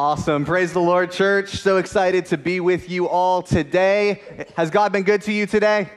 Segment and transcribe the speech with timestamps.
[0.00, 0.44] Awesome.
[0.44, 1.48] Praise the Lord, church.
[1.56, 4.46] So excited to be with you all today.
[4.56, 5.90] Has God been good to you today?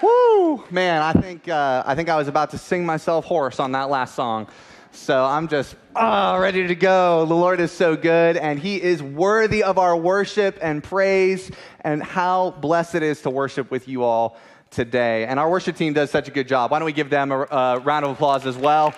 [0.00, 0.62] Woo!
[0.70, 3.90] Man, I think, uh, I think I was about to sing myself hoarse on that
[3.90, 4.46] last song.
[4.92, 7.26] So I'm just oh, ready to go.
[7.26, 11.50] The Lord is so good, and He is worthy of our worship and praise.
[11.80, 14.36] And how blessed it is to worship with you all
[14.70, 15.26] today.
[15.26, 16.70] And our worship team does such a good job.
[16.70, 18.94] Why don't we give them a, a round of applause as well?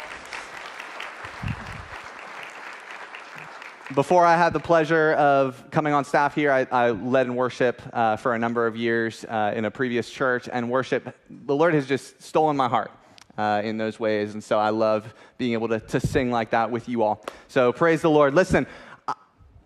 [3.94, 7.82] Before I had the pleasure of coming on staff here, I, I led in worship
[7.92, 11.74] uh, for a number of years uh, in a previous church, and worship, the Lord
[11.74, 12.92] has just stolen my heart.
[13.38, 14.34] Uh, in those ways.
[14.34, 17.24] And so I love being able to, to sing like that with you all.
[17.48, 18.34] So praise the Lord.
[18.34, 18.66] Listen,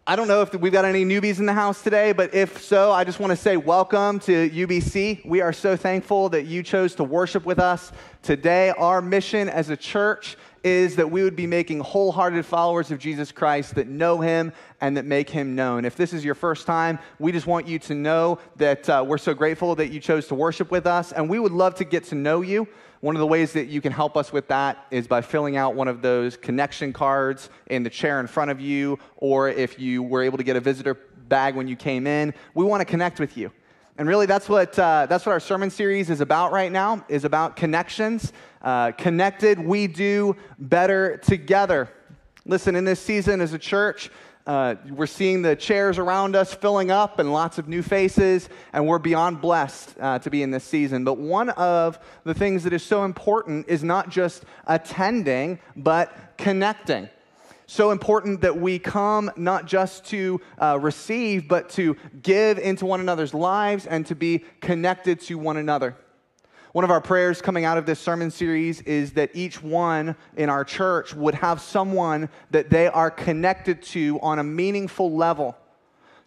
[0.07, 2.93] I don't know if we've got any newbies in the house today, but if so,
[2.93, 5.27] I just want to say welcome to UBC.
[5.27, 7.91] We are so thankful that you chose to worship with us
[8.23, 8.71] today.
[8.71, 13.31] Our mission as a church is that we would be making wholehearted followers of Jesus
[13.31, 15.85] Christ that know him and that make him known.
[15.85, 19.19] If this is your first time, we just want you to know that uh, we're
[19.19, 22.05] so grateful that you chose to worship with us, and we would love to get
[22.05, 22.67] to know you.
[23.01, 25.75] One of the ways that you can help us with that is by filling out
[25.75, 30.03] one of those connection cards in the chair in front of you, or if you
[30.03, 30.95] were able to get a visitor
[31.29, 32.33] bag when you came in.
[32.55, 33.53] We want to connect with you.
[33.97, 37.25] And really, that's what, uh, that's what our sermon series is about right now, is
[37.25, 38.33] about connections.
[38.61, 41.89] Uh, connected, we do better together.
[42.45, 44.11] Listen, in this season as a church,
[44.49, 48.85] uh, we're seeing the chairs around us filling up and lots of new faces, and
[48.87, 51.05] we're beyond blessed uh, to be in this season.
[51.05, 57.09] But one of the things that is so important is not just attending, but connecting
[57.67, 63.01] so important that we come not just to uh, receive, but to give into one
[63.01, 65.97] another's lives and to be connected to one another.
[66.73, 70.49] One of our prayers coming out of this sermon series is that each one in
[70.49, 75.57] our church would have someone that they are connected to on a meaningful level,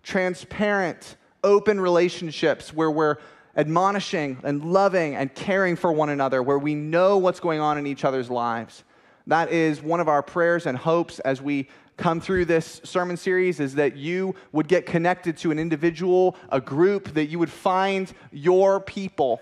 [0.04, 3.18] transparent, open relationships where we're
[3.58, 7.86] admonishing and loving and caring for one another, where we know what's going on in
[7.86, 8.86] each other's lives.
[9.28, 11.68] That is one of our prayers and hopes as we
[11.98, 16.62] come through this sermon series is that you would get connected to an individual, a
[16.62, 19.42] group, that you would find your people,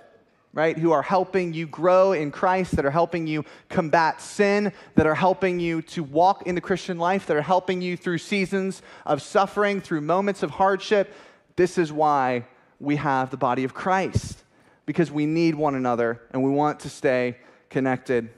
[0.53, 5.05] right, who are helping you grow in Christ, that are helping you combat sin, that
[5.05, 8.81] are helping you to walk in the Christian life, that are helping you through seasons
[9.05, 11.13] of suffering, through moments of hardship.
[11.57, 12.45] This is why
[12.79, 14.43] we have the body of Christ,
[14.87, 17.37] because we need one another and we want to stay
[17.69, 18.29] connected.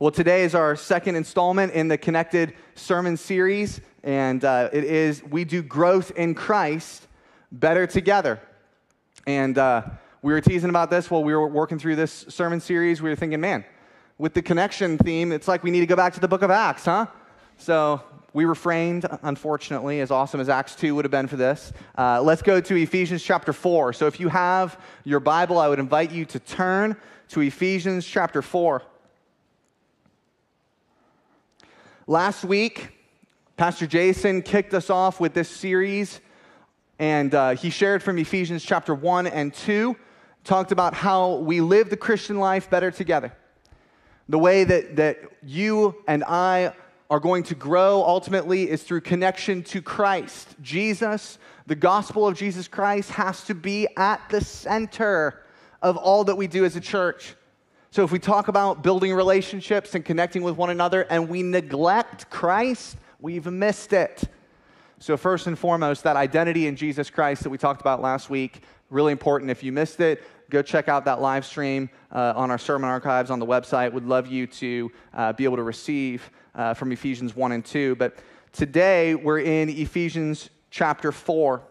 [0.00, 5.24] Well, today is our second installment in the Connected Sermon series, and uh, it is
[5.24, 7.08] We Do Growth in Christ
[7.50, 8.40] Better Together.
[9.26, 9.82] And uh,
[10.22, 13.02] we were teasing about this while we were working through this sermon series.
[13.02, 13.64] We were thinking, man,
[14.18, 16.50] with the connection theme, it's like we need to go back to the book of
[16.52, 17.06] Acts, huh?
[17.56, 18.00] So
[18.32, 21.72] we refrained, unfortunately, as awesome as Acts 2 would have been for this.
[21.96, 23.92] Uh, let's go to Ephesians chapter 4.
[23.94, 26.96] So if you have your Bible, I would invite you to turn
[27.30, 28.80] to Ephesians chapter 4.
[32.10, 32.88] Last week,
[33.58, 36.22] Pastor Jason kicked us off with this series,
[36.98, 39.94] and uh, he shared from Ephesians chapter 1 and 2,
[40.42, 43.36] talked about how we live the Christian life better together.
[44.26, 46.72] The way that, that you and I
[47.10, 50.56] are going to grow ultimately is through connection to Christ.
[50.62, 55.42] Jesus, the gospel of Jesus Christ, has to be at the center
[55.82, 57.34] of all that we do as a church.
[57.90, 62.28] So if we talk about building relationships and connecting with one another and we neglect
[62.28, 64.24] Christ, we've missed it.
[64.98, 68.62] So, first and foremost, that identity in Jesus Christ that we talked about last week,
[68.90, 69.50] really important.
[69.50, 73.30] If you missed it, go check out that live stream uh, on our sermon archives
[73.30, 73.92] on the website.
[73.92, 77.94] Would love you to uh, be able to receive uh, from Ephesians 1 and 2.
[77.94, 78.18] But
[78.52, 81.62] today we're in Ephesians chapter 4.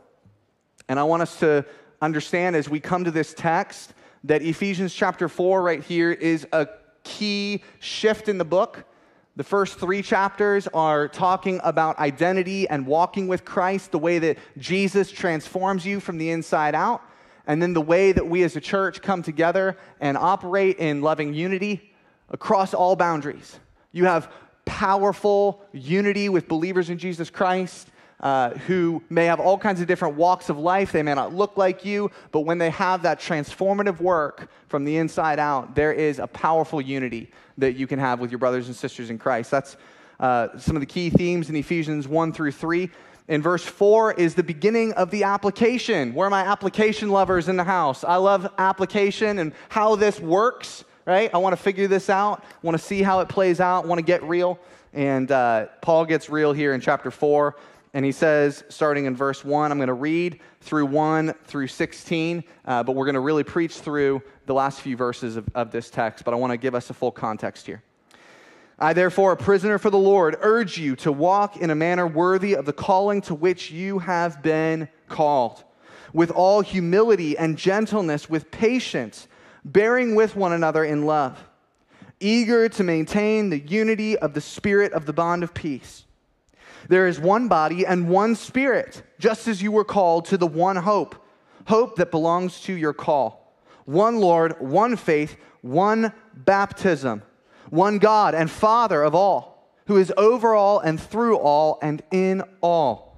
[0.89, 1.65] And I want us to
[2.01, 3.93] understand as we come to this text
[4.27, 6.67] that Ephesians chapter 4 right here is a
[7.03, 8.83] key shift in the book.
[9.37, 14.37] The first three chapters are talking about identity and walking with Christ, the way that
[14.57, 17.01] Jesus transforms you from the inside out,
[17.45, 21.33] and then the way that we as a church come together and operate in loving
[21.33, 21.93] unity
[22.29, 23.59] across all boundaries.
[23.93, 24.29] You have
[24.65, 27.87] powerful unity with believers in Jesus Christ
[28.19, 30.91] uh, who may have all kinds of different walks of life.
[30.91, 34.97] They may not look like you, but when they have that transformative work from the
[34.97, 38.75] inside out, there is a powerful unity that you can have with your brothers and
[38.75, 39.51] sisters in Christ.
[39.51, 39.77] That's
[40.19, 42.89] uh, some of the key themes in Ephesians 1 through 3.
[43.27, 46.13] In verse 4 is the beginning of the application.
[46.13, 48.03] Where are my application lovers in the house?
[48.03, 51.29] I love application and how this works, right?
[51.33, 54.05] I want to figure this out, want to see how it plays out, want to
[54.05, 54.57] get real.
[54.93, 57.55] And uh, Paul gets real here in chapter 4.
[57.93, 62.43] And he says, starting in verse 1, I'm going to read through 1 through 16,
[62.65, 65.89] uh, but we're going to really preach through the last few verses of, of this
[65.89, 66.25] text.
[66.25, 67.81] But I want to give us a full context here.
[68.79, 72.53] I, therefore, a prisoner for the Lord, urge you to walk in a manner worthy
[72.55, 75.63] of the calling to which you have been called,
[76.13, 79.27] with all humility and gentleness, with patience,
[79.65, 81.43] bearing with one another in love,
[82.19, 86.03] eager to maintain the unity of the Spirit of the bond of peace.
[86.89, 90.77] There is one body and one Spirit, just as you were called to the one
[90.77, 91.15] hope,
[91.65, 93.55] hope that belongs to your call.
[93.85, 97.23] One Lord, one faith, one baptism
[97.69, 102.43] one God and Father of all, who is over all and through all and in
[102.61, 103.17] all.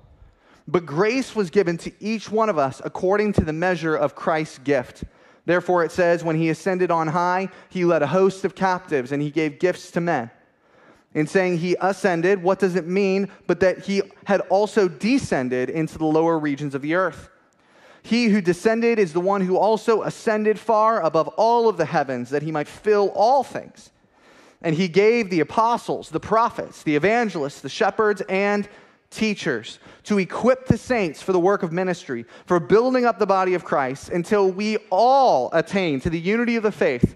[0.67, 4.59] But grace was given to each one of us according to the measure of Christ's
[4.59, 5.03] gift.
[5.45, 9.21] Therefore, it says, when he ascended on high, he led a host of captives and
[9.21, 10.29] he gave gifts to men.
[11.13, 15.97] In saying he ascended, what does it mean but that he had also descended into
[15.97, 17.29] the lower regions of the earth?
[18.03, 22.29] He who descended is the one who also ascended far above all of the heavens
[22.29, 23.91] that he might fill all things.
[24.61, 28.67] And he gave the apostles, the prophets, the evangelists, the shepherds, and
[29.09, 33.53] teachers to equip the saints for the work of ministry, for building up the body
[33.53, 37.15] of Christ until we all attain to the unity of the faith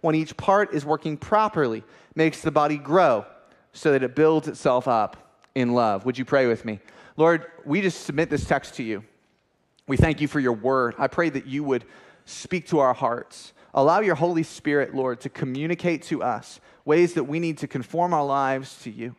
[0.00, 1.84] when each part is working properly,
[2.14, 3.26] makes the body grow
[3.72, 6.04] so that it builds itself up in love.
[6.04, 6.80] Would you pray with me?
[7.16, 9.04] Lord, we just submit this text to you.
[9.86, 10.94] We thank you for your word.
[10.98, 11.84] I pray that you would
[12.24, 13.52] speak to our hearts.
[13.74, 18.14] Allow your Holy Spirit, Lord, to communicate to us ways that we need to conform
[18.14, 19.14] our lives to you.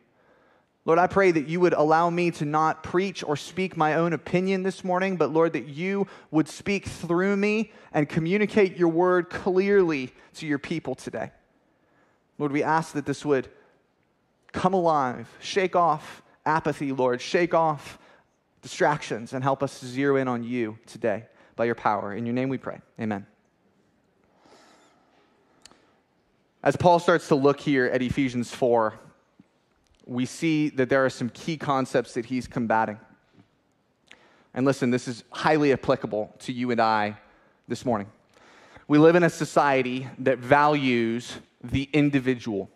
[0.86, 4.14] Lord, I pray that you would allow me to not preach or speak my own
[4.14, 9.28] opinion this morning, but Lord, that you would speak through me and communicate your word
[9.28, 11.32] clearly to your people today.
[12.38, 13.48] Lord, we ask that this would
[14.52, 17.98] come alive, shake off apathy, Lord, shake off
[18.62, 21.26] distractions, and help us zero in on you today
[21.56, 22.14] by your power.
[22.14, 22.80] In your name we pray.
[22.98, 23.26] Amen.
[26.62, 28.98] As Paul starts to look here at Ephesians 4,
[30.06, 32.98] we see that there are some key concepts that he's combating.
[34.54, 37.16] And listen, this is highly applicable to you and I
[37.68, 38.10] this morning.
[38.88, 42.68] We live in a society that values the individual.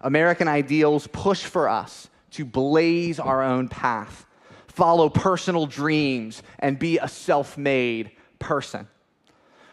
[0.00, 4.26] American ideals push for us to blaze our own path,
[4.68, 8.86] follow personal dreams, and be a self made person.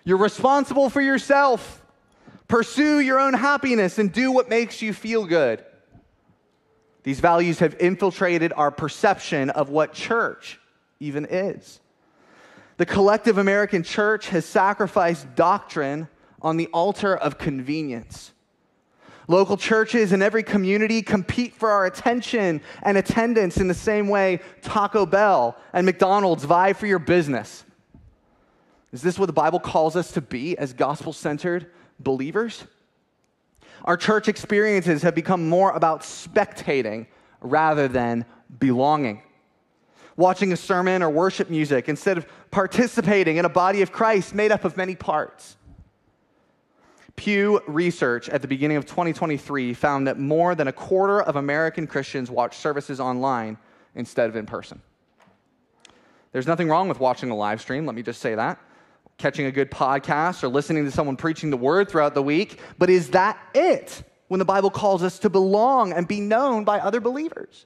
[0.04, 1.84] You're responsible for yourself.
[2.48, 5.64] Pursue your own happiness and do what makes you feel good.
[7.04, 10.60] These values have infiltrated our perception of what church
[11.00, 11.80] even is.
[12.78, 16.08] The collective American church has sacrificed doctrine
[16.42, 18.32] on the altar of convenience.
[19.28, 24.40] Local churches in every community compete for our attention and attendance in the same way
[24.62, 27.64] Taco Bell and McDonald's vie for your business.
[28.92, 32.66] Is this what the Bible calls us to be as gospel centered believers.
[33.86, 37.08] Our church experiences have become more about spectating
[37.40, 38.26] rather than
[38.60, 39.24] belonging.
[40.16, 44.52] Watching a sermon or worship music instead of participating in a body of Christ made
[44.52, 45.58] up of many parts.
[47.16, 51.88] Pew Research at the beginning of 2023 found that more than a quarter of American
[51.88, 53.58] Christians watch services online
[53.96, 54.82] instead of in person.
[56.32, 58.60] There's nothing wrong with watching a live stream, let me just say that
[59.18, 62.90] catching a good podcast or listening to someone preaching the word throughout the week, but
[62.90, 67.00] is that it when the Bible calls us to belong and be known by other
[67.00, 67.66] believers?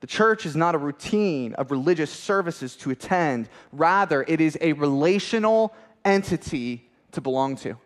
[0.00, 3.48] The church is not a routine of religious services to attend.
[3.70, 5.72] Rather, it is a relational
[6.04, 7.78] entity to belong to.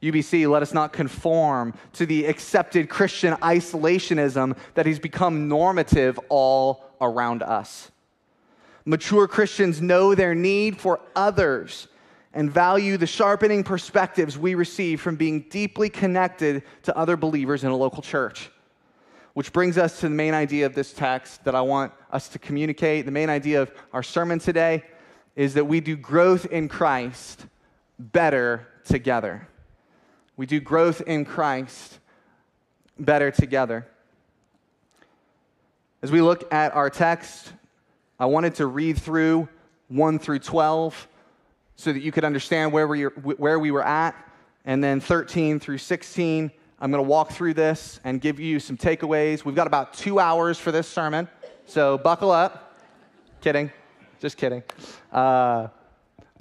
[0.00, 6.84] UBC, let us not conform to the accepted Christian isolationism that has become normative all
[7.00, 7.90] around us.
[8.90, 11.86] Mature Christians know their need for others
[12.34, 17.70] and value the sharpening perspectives we receive from being deeply connected to other believers in
[17.70, 18.50] a local church.
[19.34, 22.40] Which brings us to the main idea of this text that I want us to
[22.40, 23.04] communicate.
[23.04, 24.82] The main idea of our sermon today
[25.36, 27.46] is that we do growth in Christ
[27.96, 29.46] better together.
[30.36, 32.00] We do growth in Christ
[32.98, 33.86] better together.
[36.02, 37.52] As we look at our text,
[38.20, 39.48] I wanted to read through
[39.88, 41.08] 1 through 12
[41.76, 44.14] so that you could understand where we, where we were at.
[44.66, 48.76] And then 13 through 16, I'm going to walk through this and give you some
[48.76, 49.46] takeaways.
[49.46, 51.28] We've got about two hours for this sermon,
[51.64, 52.78] so buckle up.
[53.40, 53.72] kidding,
[54.20, 54.62] just kidding.
[55.10, 55.68] Uh,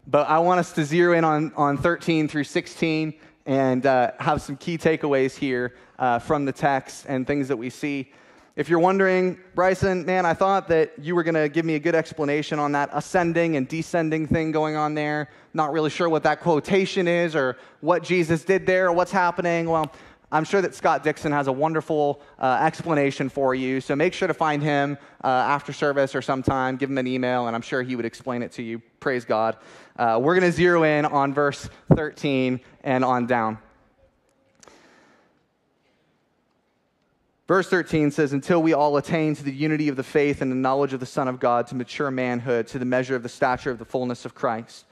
[0.06, 3.14] but I want us to zero in on, on 13 through 16
[3.46, 7.70] and uh, have some key takeaways here uh, from the text and things that we
[7.70, 8.12] see.
[8.60, 11.80] If you're wondering, Bryson, man, I thought that you were going to give me a
[11.80, 15.30] good explanation on that ascending and descending thing going on there.
[15.54, 19.70] Not really sure what that quotation is or what Jesus did there or what's happening.
[19.70, 19.90] Well,
[20.30, 23.80] I'm sure that Scott Dixon has a wonderful uh, explanation for you.
[23.80, 26.76] So make sure to find him uh, after service or sometime.
[26.76, 28.80] Give him an email, and I'm sure he would explain it to you.
[29.00, 29.56] Praise God.
[29.98, 33.58] Uh, we're going to zero in on verse 13 and on down.
[37.50, 40.56] Verse 13 says, Until we all attain to the unity of the faith and the
[40.56, 43.72] knowledge of the Son of God, to mature manhood, to the measure of the stature
[43.72, 44.86] of the fullness of Christ.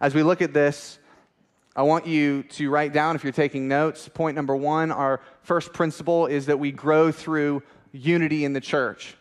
[0.00, 0.98] As we look at this,
[1.76, 5.74] I want you to write down, if you're taking notes, point number one, our first
[5.74, 9.14] principle is that we grow through unity in the church.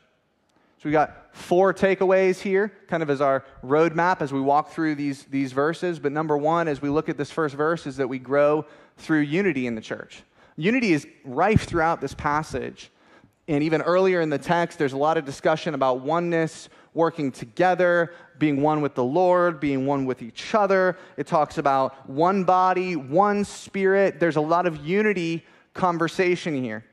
[0.77, 4.95] So we've got four takeaways here, kind of as our roadmap as we walk through
[4.95, 5.99] these, these verses.
[5.99, 9.19] But number one, as we look at this first verse, is that we grow through
[9.19, 10.23] unity in the church.
[10.61, 12.91] Unity is rife throughout this passage.
[13.47, 18.13] And even earlier in the text, there's a lot of discussion about oneness, working together,
[18.37, 20.99] being one with the Lord, being one with each other.
[21.17, 24.19] It talks about one body, one spirit.
[24.19, 26.85] There's a lot of unity conversation here.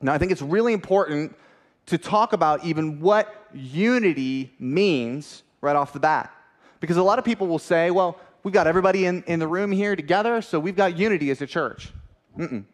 [0.00, 1.36] Now, I think it's really important
[1.84, 6.32] to talk about even what unity means right off the bat.
[6.80, 9.70] Because a lot of people will say, well, we've got everybody in, in the room
[9.70, 11.92] here together, so we've got unity as a church.
[12.40, 12.64] Mm-mm.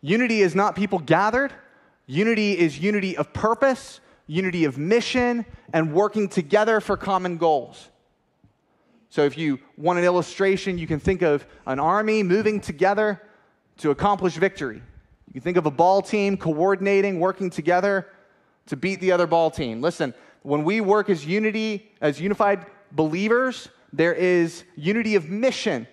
[0.00, 1.52] Unity is not people gathered,
[2.06, 7.90] unity is unity of purpose, unity of mission, and working together for common goals.
[9.10, 13.20] So, if you want an illustration, you can think of an army moving together
[13.78, 14.82] to accomplish victory.
[15.26, 18.06] You can think of a ball team coordinating, working together
[18.66, 19.82] to beat the other ball team.
[19.82, 25.86] Listen, when we work as unity, as unified believers, there is unity of mission,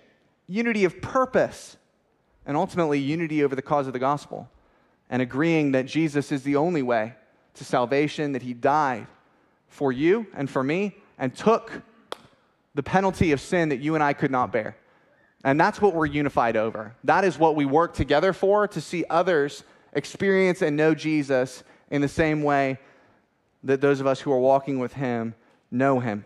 [0.46, 1.76] unity of purpose,
[2.46, 4.48] and ultimately unity over the cause of the gospel,
[5.10, 7.14] and agreeing that Jesus is the only way
[7.54, 9.06] to salvation, that he died
[9.68, 11.82] for you and for me, and took
[12.74, 14.76] the penalty of sin that you and I could not bear.
[15.44, 16.94] And that's what we're unified over.
[17.04, 22.02] That is what we work together for to see others experience and know Jesus in
[22.02, 22.78] the same way
[23.64, 25.34] that those of us who are walking with him
[25.70, 26.24] know him.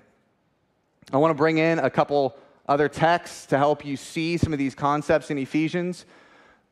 [1.12, 2.36] I want to bring in a couple
[2.70, 6.06] other texts to help you see some of these concepts in Ephesians.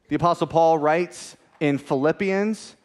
[0.06, 2.76] The Apostle Paul writes in Philippians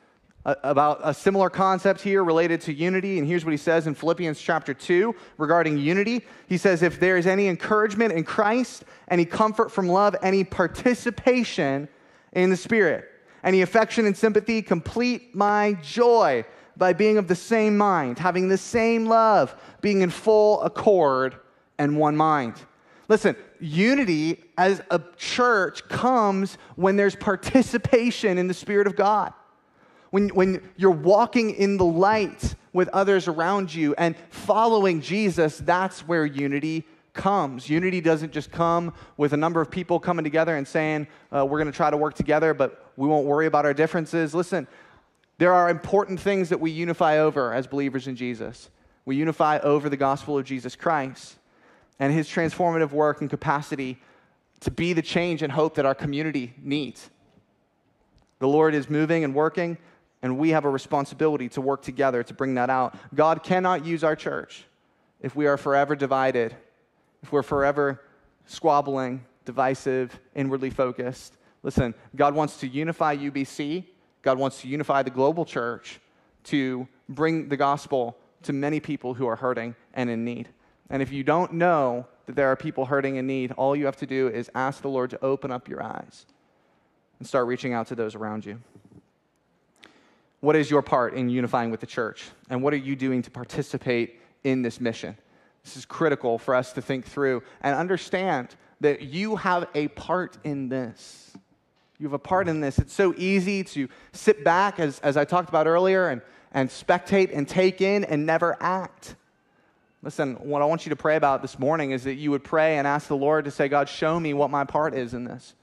[0.47, 3.19] uh, about a similar concept here related to unity.
[3.19, 6.25] And here's what he says in Philippians chapter 2 regarding unity.
[6.49, 11.87] He says, If there is any encouragement in Christ, any comfort from love, any participation
[12.31, 13.05] in the Spirit,
[13.43, 16.43] any affection and sympathy, complete my joy
[16.77, 21.35] by being of the same mind, having the same love, being in full accord
[21.77, 22.55] and one mind.
[23.09, 29.33] Listen, unity as a church comes when there's participation in the Spirit of God.
[30.11, 36.07] When, when you're walking in the light with others around you and following Jesus, that's
[36.07, 37.69] where unity comes.
[37.69, 41.59] Unity doesn't just come with a number of people coming together and saying, uh, we're
[41.59, 44.33] going to try to work together, but we won't worry about our differences.
[44.33, 44.67] Listen,
[45.37, 48.69] there are important things that we unify over as believers in Jesus.
[49.05, 51.37] We unify over the gospel of Jesus Christ
[51.99, 53.97] and his transformative work and capacity
[54.61, 57.09] to be the change and hope that our community needs.
[58.39, 59.77] The Lord is moving and working,
[60.21, 62.95] and we have a responsibility to work together to bring that out.
[63.13, 64.65] God cannot use our church
[65.21, 66.55] if we are forever divided,
[67.21, 68.01] if we're forever
[68.45, 71.37] squabbling, divisive, inwardly focused.
[71.61, 73.85] Listen, God wants to unify UBC,
[74.21, 75.99] God wants to unify the global church
[76.45, 80.49] to bring the gospel to many people who are hurting and in need.
[80.89, 83.97] And if you don't know that there are people hurting in need, all you have
[83.97, 86.25] to do is ask the Lord to open up your eyes
[87.19, 88.59] and start reaching out to those around you.
[90.39, 92.25] What is your part in unifying with the church?
[92.49, 95.17] And what are you doing to participate in this mission?
[95.63, 100.37] This is critical for us to think through and understand that you have a part
[100.43, 101.31] in this.
[101.97, 102.77] You have a part in this.
[102.79, 106.21] It's so easy to sit back, as, as I talked about earlier, and,
[106.51, 109.15] and spectate and take in and never act.
[110.03, 112.77] Listen, what I want you to pray about this morning is that you would pray
[112.77, 115.55] and ask the Lord to say, God, show me what my part is in this.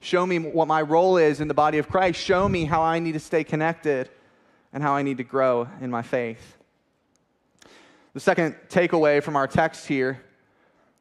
[0.00, 2.20] Show me what my role is in the body of Christ.
[2.20, 4.10] Show me how I need to stay connected
[4.72, 6.56] and how I need to grow in my faith.
[8.14, 10.24] The second takeaway from our text here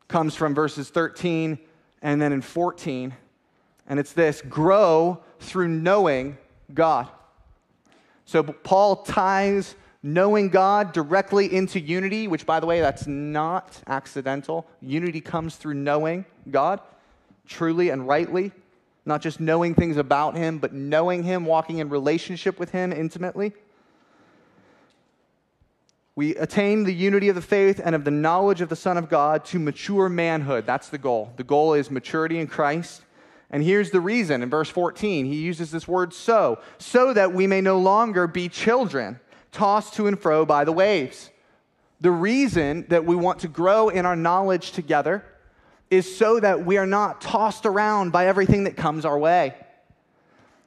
[0.07, 1.57] comes from verses 13
[2.03, 3.11] and then in 14,
[3.87, 6.37] and it's this grow through knowing
[6.71, 7.07] God.
[8.25, 14.67] So Paul ties knowing God directly into unity, which, by the way, that's not accidental.
[14.81, 16.79] Unity comes through knowing God
[17.47, 18.51] truly and rightly,
[19.05, 23.53] not just knowing things about Him, but knowing Him, walking in relationship with Him intimately.
[26.15, 29.07] We attain the unity of the faith and of the knowledge of the Son of
[29.07, 30.65] God to mature manhood.
[30.65, 31.31] That's the goal.
[31.37, 33.03] The goal is maturity in Christ.
[33.49, 37.47] And here's the reason in verse 14, he uses this word so, so that we
[37.47, 39.19] may no longer be children
[39.51, 41.29] tossed to and fro by the waves.
[42.01, 45.23] The reason that we want to grow in our knowledge together
[45.89, 49.55] is so that we are not tossed around by everything that comes our way.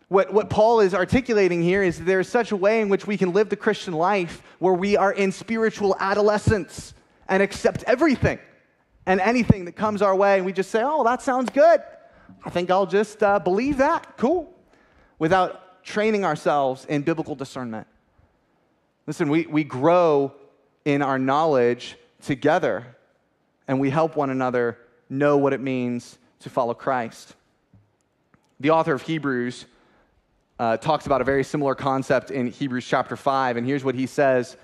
[0.08, 3.32] What, what Paul is articulating here is there's such a way in which we can
[3.32, 6.94] live the Christian life where we are in spiritual adolescence
[7.28, 8.40] and accept everything
[9.06, 11.80] and anything that comes our way, and we just say, oh, that sounds good.
[12.44, 14.16] I think I'll just uh, believe that.
[14.16, 14.52] Cool.
[15.18, 17.87] Without training ourselves in biblical discernment.
[19.10, 20.32] Listen, we, we grow
[20.84, 22.86] in our knowledge together
[23.66, 27.34] and we help one another know what it means to follow Christ.
[28.60, 29.66] The author of Hebrews
[30.60, 34.06] uh, talks about a very similar concept in Hebrews chapter 5, and here's what he
[34.06, 34.56] says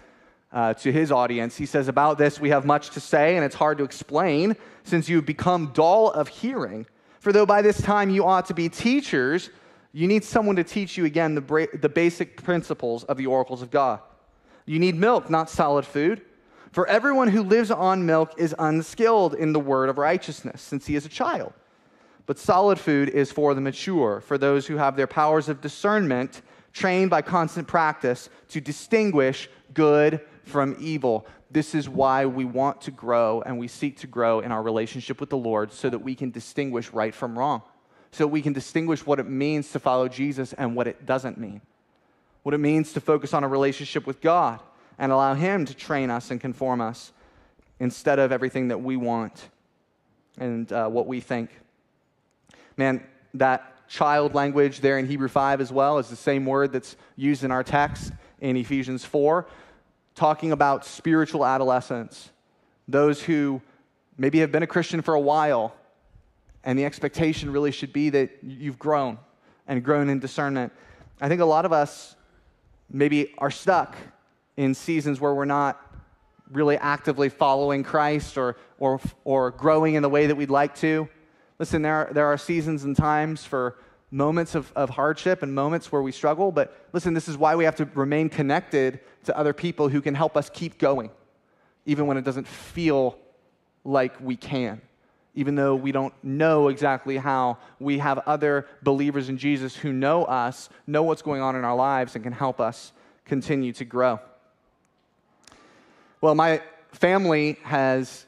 [0.53, 1.57] uh, to his audience.
[1.57, 5.09] He says, About this we have much to say, and it's hard to explain since
[5.09, 6.87] you've become dull of hearing.
[7.19, 9.51] For though by this time you ought to be teachers,
[9.93, 13.61] you need someone to teach you again the, bra- the basic principles of the oracles
[13.61, 13.99] of God.
[14.67, 16.23] You need milk, not solid food.
[16.73, 20.97] For everyone who lives on milk is unskilled in the word of righteousness, since he
[20.97, 21.55] is a child.
[22.27, 26.43] But solid food is for the mature, for those who have their powers of discernment
[26.73, 31.27] trained by constant practice to distinguish good from evil.
[31.51, 35.21] This is why we want to grow and we seek to grow in our relationship
[35.21, 37.63] with the Lord so that we can distinguish right from wrong,
[38.11, 41.63] so we can distinguish what it means to follow Jesus and what it doesn't mean
[42.47, 44.61] what it means to focus on a relationship with God
[45.01, 47.13] and allow Him to train us and conform us
[47.81, 49.49] instead of everything that we want
[50.39, 51.51] and uh, what we think.
[52.77, 53.05] Man,
[53.35, 57.43] that child language there in Hebrew 5 as well is the same word that's used
[57.43, 59.45] in our text in Ephesians 4,
[60.15, 62.31] talking about spiritual adolescence,
[62.87, 63.61] those who
[64.19, 65.75] maybe have been a Christian for a while,
[66.63, 69.19] and the expectation really should be that you've grown
[69.67, 70.73] and grown in discernment.
[71.21, 72.13] I think a lot of us
[72.91, 73.97] maybe are stuck
[74.57, 75.81] in seasons where we're not
[76.51, 81.09] really actively following Christ or, or, or growing in the way that we'd like to.
[81.59, 83.77] Listen, there are, there are seasons and times for
[84.11, 87.65] moments of, of hardship and moments where we struggle, but listen, this is why we
[87.65, 91.11] have to remain connected to other people who can help us keep going,
[91.85, 93.19] even when it doesn't feel
[93.85, 94.81] like we can
[95.37, 100.25] even though we don't know exactly how, we have other believers in Jesus who know
[100.25, 102.93] us, know what's going on in our lives, and can help us
[103.27, 104.19] continue to grow.
[106.23, 108.25] Well, my family has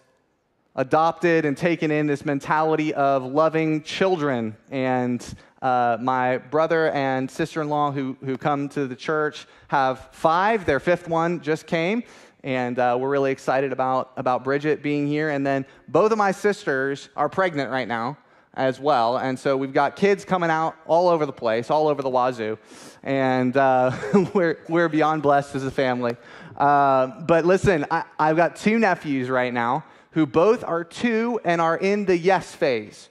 [0.77, 4.57] adopted and taken in this mentality of loving children.
[4.71, 5.25] And
[5.61, 10.67] uh, my brother and sister in law who, who come to the church have five.
[10.67, 12.05] Their fifth one just came
[12.45, 15.31] and uh, we're really excited about, about Bridget being here.
[15.31, 18.17] And then both of my sisters are pregnant right now
[18.55, 19.19] as well.
[19.19, 22.59] And so we've got kids coming out all over the place, all over the wazoo.
[23.03, 23.93] And uh,
[24.35, 26.17] we're, we're beyond blessed as a family.
[26.57, 31.61] Uh, but listen, I, I've got two nephews right now who both are two and
[31.61, 33.09] are in the yes phase.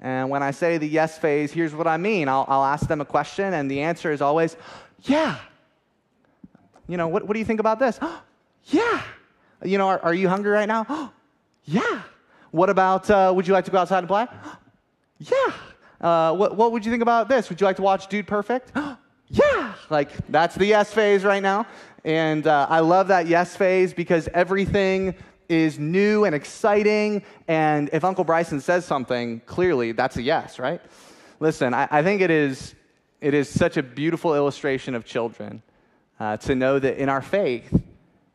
[0.00, 3.00] And when I say the yes phase, here's what I mean I'll, I'll ask them
[3.00, 4.56] a question, and the answer is always,
[5.02, 5.38] yeah.
[6.88, 7.98] You know, what, what do you think about this?
[8.66, 9.02] Yeah.
[9.64, 11.12] You know, are, are you hungry right now?
[11.64, 12.02] yeah.
[12.50, 14.26] What about, uh, would you like to go outside and play?
[15.18, 15.52] yeah.
[16.00, 17.48] Uh, what, what would you think about this?
[17.48, 18.72] Would you like to watch Dude Perfect?
[19.28, 19.74] yeah.
[19.90, 21.66] Like, that's the yes phase right now.
[22.04, 25.14] And uh, I love that yes phase because everything
[25.48, 27.22] is new and exciting.
[27.48, 30.80] And if Uncle Bryson says something, clearly that's a yes, right?
[31.40, 32.74] Listen, I, I think it is,
[33.20, 35.62] it is such a beautiful illustration of children
[36.18, 37.72] uh, to know that in our faith,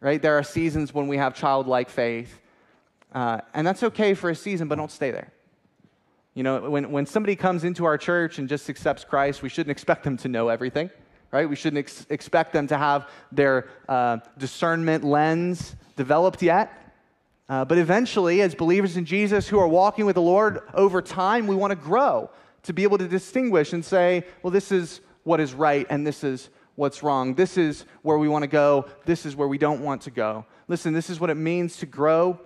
[0.02, 0.22] right?
[0.22, 2.40] There are seasons when we have childlike faith,
[3.14, 5.32] uh, and that's okay for a season, but don't stay there.
[6.34, 9.72] You know, when, when somebody comes into our church and just accepts Christ, we shouldn't
[9.72, 10.90] expect them to know everything,
[11.32, 11.48] right?
[11.48, 16.72] We shouldn't ex- expect them to have their uh, discernment lens developed yet.
[17.50, 21.48] Uh, but eventually, as believers in Jesus who are walking with the Lord over time,
[21.48, 22.30] we want to grow
[22.64, 26.24] to be able to distinguish and say, well, this is what is right and this
[26.24, 27.36] is what's wrong.
[27.36, 28.86] This is where we want to go.
[29.06, 30.46] This is where we don't want to go.
[30.68, 32.40] Listen, this is what it means to grow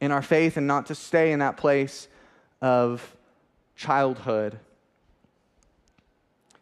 [0.00, 2.08] in our faith and not to stay in that place
[2.60, 3.16] of
[3.76, 4.58] childhood.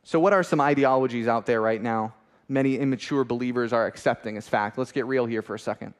[0.02, 2.14] So, what are some ideologies out there right now?
[2.48, 4.76] Many immature believers are accepting as fact.
[4.76, 5.94] Let's get real here for a second.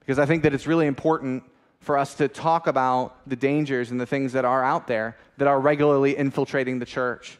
[0.00, 1.44] Because I think that it's really important
[1.80, 5.46] for us to talk about the dangers and the things that are out there that
[5.46, 7.38] are regularly infiltrating the church.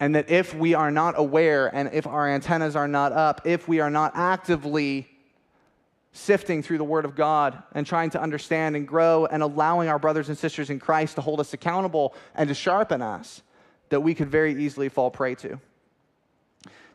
[0.00, 3.66] And that if we are not aware and if our antennas are not up, if
[3.66, 5.08] we are not actively
[6.12, 9.98] sifting through the Word of God and trying to understand and grow and allowing our
[9.98, 13.42] brothers and sisters in Christ to hold us accountable and to sharpen us,
[13.88, 15.60] that we could very easily fall prey to.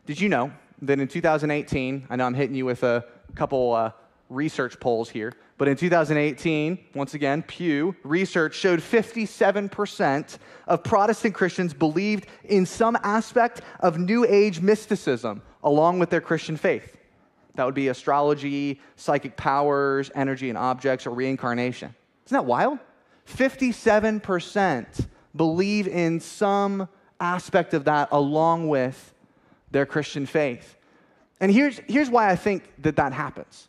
[0.06, 3.92] Did you know that in 2018, I know I'm hitting you with a couple uh,
[4.28, 11.72] research polls here, but in 2018, once again, Pew research showed 57% of Protestant Christians
[11.72, 16.96] believed in some aspect of New Age mysticism along with their Christian faith.
[17.54, 21.94] That would be astrology, psychic powers, energy and objects, or reincarnation.
[22.26, 22.80] Isn't that wild?
[23.28, 26.88] 57% believe in some
[27.20, 29.14] aspect of that along with
[29.70, 30.76] their Christian faith.
[31.40, 33.68] And here's, here's why I think that that happens.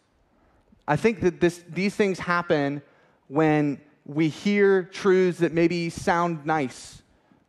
[0.87, 2.81] I think that this, these things happen
[3.27, 7.01] when we hear truths that maybe sound nice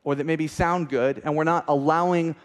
[0.05, 2.37] or that maybe sound good, and we're not allowing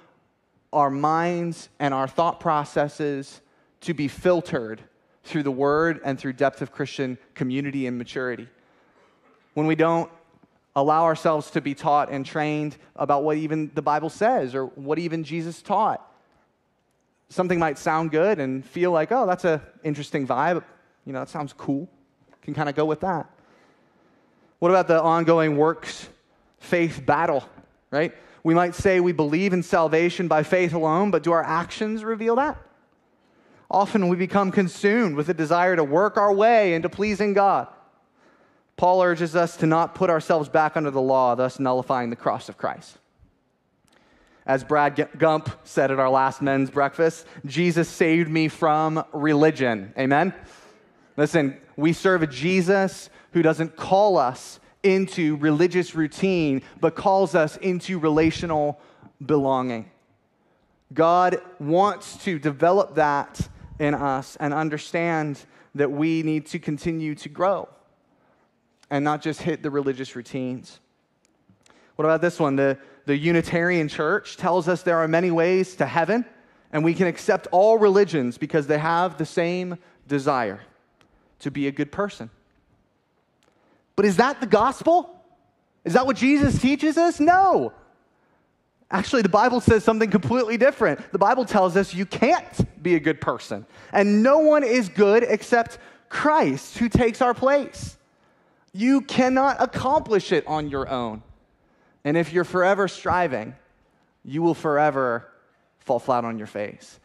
[0.73, 3.41] our minds and our thought processes
[3.82, 4.82] to be filtered
[5.23, 8.47] through the word and through depth of Christian community and maturity.
[9.54, 10.10] When we don't
[10.75, 14.99] allow ourselves to be taught and trained about what even the Bible says or what
[14.99, 16.08] even Jesus taught.
[17.30, 20.63] Something might sound good and feel like, oh, that's an interesting vibe.
[21.12, 21.89] You know, that sounds cool.
[22.41, 23.30] Can kind of go with that.
[24.60, 26.08] What about the ongoing works
[26.60, 27.43] faith battle,
[27.89, 28.15] right?
[28.45, 32.38] We might say we believe in salvation by faith alone, but do our actions reveal
[32.38, 32.58] that?
[33.69, 37.67] Often we become consumed with a desire to work our way into pleasing God.
[38.78, 42.47] Paul urges us to not put ourselves back under the law, thus nullifying the cross
[42.47, 42.97] of Christ.
[44.45, 49.93] As Brad Gump said at our last men's breakfast, Jesus saved me from religion.
[49.97, 50.34] Amen?
[51.21, 57.57] Listen, we serve a Jesus who doesn't call us into religious routine, but calls us
[57.57, 58.79] into relational
[59.23, 59.91] belonging.
[60.91, 63.39] God wants to develop that
[63.77, 65.39] in us and understand
[65.75, 67.69] that we need to continue to grow
[68.89, 70.79] and not just hit the religious routines.
[71.97, 72.55] What about this one?
[72.55, 76.25] The, the Unitarian Church tells us there are many ways to heaven,
[76.71, 80.62] and we can accept all religions because they have the same desire
[81.41, 82.30] to be a good person.
[83.95, 85.15] But is that the gospel?
[85.84, 87.19] Is that what Jesus teaches us?
[87.19, 87.73] No.
[88.89, 91.12] Actually, the Bible says something completely different.
[91.12, 95.23] The Bible tells us you can't be a good person, and no one is good
[95.23, 95.77] except
[96.10, 97.97] Christ who takes our place.
[98.73, 101.23] You cannot accomplish it on your own.
[102.04, 103.56] And if you're forever striving,
[104.25, 105.27] you will forever
[105.80, 106.99] fall flat on your face.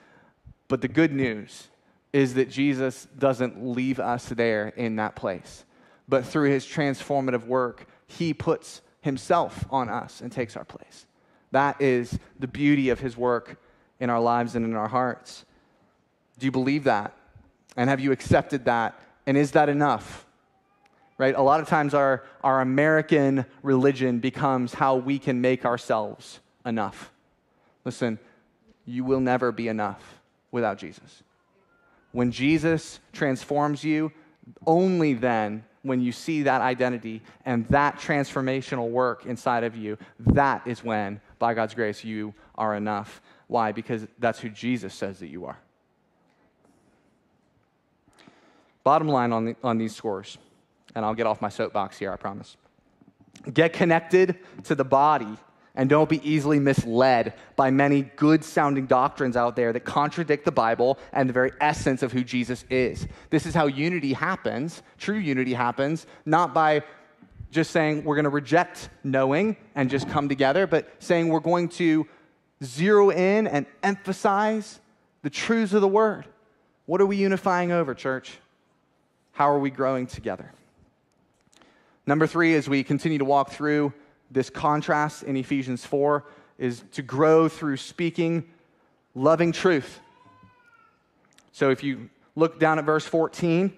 [0.68, 1.68] But the good news
[2.12, 5.64] is that Jesus doesn't leave us there in that place.
[6.09, 11.07] But through his transformative work, he puts himself on us and takes our place.
[11.51, 13.61] That is the beauty of his work
[14.01, 15.45] in our lives and in our hearts.
[16.38, 17.16] Do you believe that?
[17.77, 18.99] And have you accepted that?
[19.27, 20.27] And is that enough?
[21.19, 21.35] right?
[21.35, 27.11] A lot of times our, our American religion becomes how we can make ourselves enough.
[27.85, 28.19] Listen,
[28.85, 31.23] you will never be enough without Jesus.
[32.16, 34.11] When Jesus transforms you,
[34.66, 40.66] only then, when you see that identity and that transformational work inside of you, that
[40.66, 43.20] is when, by God's grace, you are enough.
[43.48, 43.70] Why?
[43.70, 45.59] Because that's who Jesus says that you are.
[48.83, 50.38] Bottom line on, the, on these scores
[50.94, 52.57] and I'll get off my soapbox here, I promise.
[53.52, 55.37] Get connected to the body
[55.77, 60.53] and don't be easily misled by many good sounding doctrines out there that contradict the
[60.53, 63.07] Bible and the very essence of who Jesus is.
[63.31, 64.83] This is how unity happens.
[64.99, 66.83] True unity happens, not by
[67.51, 71.69] just saying we're going to reject knowing and just come together, but saying we're going
[71.69, 72.07] to
[72.65, 74.81] zero in and emphasize
[75.23, 76.25] the truths of the word.
[76.87, 78.39] What are we unifying over, church?
[79.33, 80.53] How are we growing together?
[82.07, 83.93] Number three, as we continue to walk through
[84.31, 86.25] this contrast in Ephesians 4,
[86.59, 88.45] is to grow through speaking
[89.15, 90.01] loving truth.
[91.53, 93.73] So if you look down at verse 14,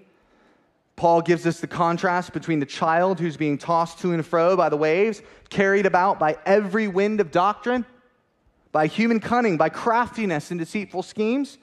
[0.96, 4.68] Paul gives us the contrast between the child who's being tossed to and fro by
[4.68, 7.86] the waves, carried about by every wind of doctrine,
[8.72, 11.58] by human cunning, by craftiness and deceitful schemes.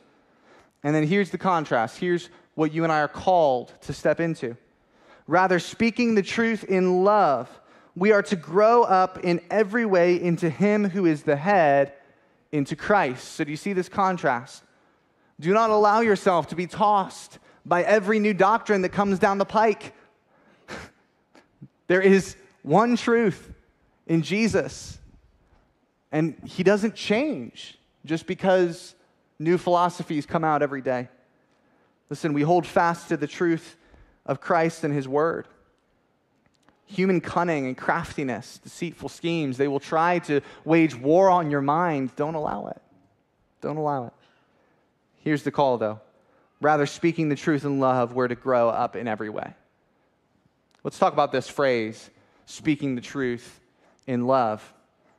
[0.84, 1.98] And then here's the contrast.
[1.98, 4.56] Here's what you and I are called to step into.
[5.28, 7.50] Rather, speaking the truth in love,
[7.96, 11.94] we are to grow up in every way into Him who is the head,
[12.52, 13.34] into Christ.
[13.34, 14.64] So, do you see this contrast?
[15.40, 19.46] Do not allow yourself to be tossed by every new doctrine that comes down the
[19.46, 19.94] pike.
[21.88, 23.52] there is one truth
[24.08, 25.00] in Jesus,
[26.12, 28.96] and He doesn't change just because
[29.40, 31.10] new philosophies come out every day.
[32.10, 33.78] Listen, we hold fast to the truth
[34.26, 35.48] of Christ and His Word.
[36.88, 42.16] Human cunning and craftiness, deceitful schemes, they will try to wage war on your mind.
[42.16, 42.82] Don't allow it.
[43.62, 44.14] Don't allow it.
[45.24, 46.00] Here's the call, though.
[46.62, 49.54] Rather, speaking the truth in love, we're to grow up in every way.
[50.84, 52.10] Let's talk about this phrase,
[52.46, 53.60] speaking the truth
[54.06, 54.74] in love.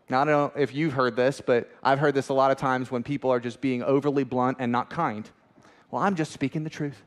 [0.08, 2.58] Now, I don't know if you've heard this, but I've heard this a lot of
[2.58, 5.28] times when people are just being overly blunt and not kind.
[5.90, 7.02] Well, I'm just speaking the truth.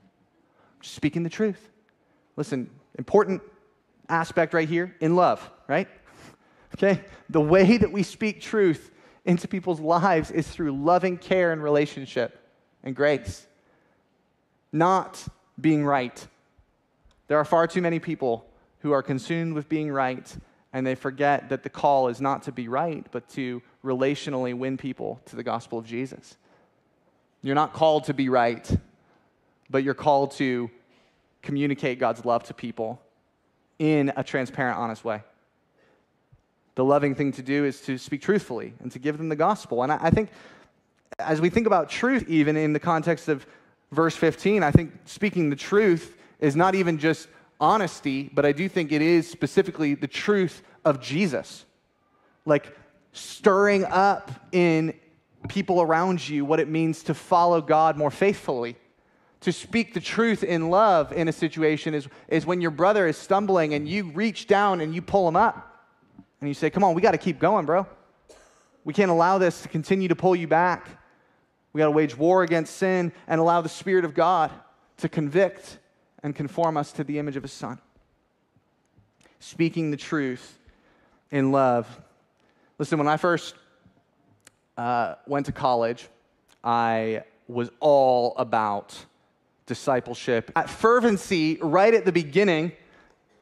[0.81, 1.69] Just speaking the truth.
[2.35, 3.41] Listen, important
[4.09, 5.87] aspect right here in love, right?
[6.75, 7.01] Okay?
[7.29, 8.91] The way that we speak truth
[9.25, 12.39] into people's lives is through loving care and relationship
[12.83, 13.45] and grace,
[14.71, 15.25] not
[15.59, 16.27] being right.
[17.27, 18.45] There are far too many people
[18.79, 20.35] who are consumed with being right
[20.71, 24.77] and they forget that the call is not to be right, but to relationally win
[24.77, 26.37] people to the gospel of Jesus.
[27.41, 28.69] You're not called to be right,
[29.69, 30.69] but you're called to
[31.41, 33.01] communicate God's love to people
[33.79, 35.23] in a transparent, honest way.
[36.75, 39.83] The loving thing to do is to speak truthfully and to give them the gospel.
[39.83, 40.29] And I, I think
[41.17, 43.45] as we think about truth, even in the context of
[43.91, 47.27] verse 15, I think speaking the truth is not even just
[47.59, 51.65] honesty, but I do think it is specifically the truth of Jesus.
[52.45, 52.77] Like
[53.11, 54.93] stirring up in
[55.47, 58.75] people around you what it means to follow God more faithfully.
[59.41, 63.17] To speak the truth in love in a situation is, is when your brother is
[63.17, 65.87] stumbling and you reach down and you pull him up
[66.41, 67.87] and you say, Come on, we got to keep going, bro.
[68.83, 70.87] We can't allow this to continue to pull you back.
[71.71, 74.51] We got to wage war against sin and allow the Spirit of God
[74.97, 75.77] to convict
[76.23, 77.79] and conform us to the image of His Son.
[79.39, 80.59] Speaking the truth
[81.31, 81.87] in love.
[82.77, 83.55] Listen, when I first
[84.77, 86.07] uh, went to college,
[86.63, 88.97] I was all about
[89.69, 90.51] discipleship.
[90.55, 92.73] At fervency, right at the beginning,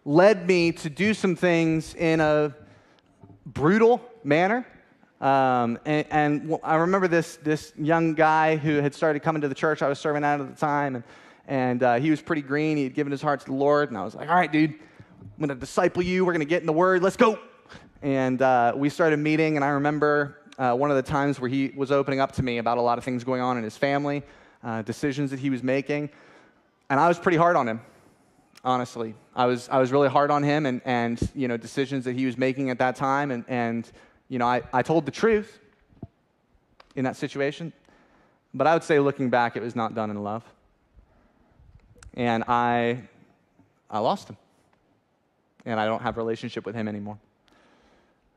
[0.05, 2.53] led me to do some things in a
[3.45, 4.67] brutal manner.
[5.19, 9.55] Um, and, and, I remember this, this young guy who had started coming to the
[9.55, 11.03] church I was serving at at the time, and,
[11.47, 12.77] and uh, he was pretty green.
[12.77, 14.71] He had given his heart to the Lord, and I was like, all right, dude,
[14.71, 16.23] I'm going to disciple you.
[16.23, 17.01] We're going to get in the Word.
[17.01, 17.39] Let's go.
[18.03, 21.71] And uh, we started meeting, and I remember uh, one of the times where he
[21.75, 24.23] was opening up to me about a lot of things going on in his family,
[24.63, 26.09] uh, decisions that he was making.
[26.89, 27.81] And I was pretty hard on him,
[28.63, 29.15] honestly.
[29.35, 32.25] I was, I was really hard on him and, and you know, decisions that he
[32.25, 33.31] was making at that time.
[33.31, 33.89] And, and
[34.29, 35.59] you know, I, I told the truth
[36.95, 37.73] in that situation.
[38.53, 40.43] But I would say, looking back, it was not done in love.
[42.13, 43.03] And I,
[43.89, 44.37] I lost him.
[45.65, 47.19] And I don't have a relationship with him anymore.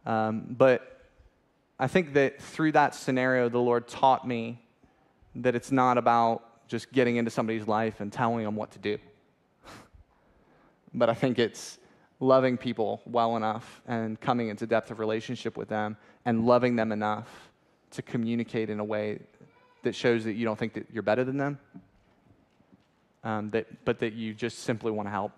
[0.05, 1.09] Um, but
[1.79, 4.61] I think that through that scenario, the Lord taught me
[5.37, 8.99] that it's not about just getting into somebody's life and telling them what to do.
[10.95, 11.79] but I think it's
[12.21, 16.93] loving people well enough and coming into depth of relationship with them and loving them
[16.93, 17.51] enough
[17.91, 19.19] to communicate in a way
[19.83, 21.59] that shows that you don't think that you're better than them,
[23.25, 25.33] um, that, but that you just simply want to help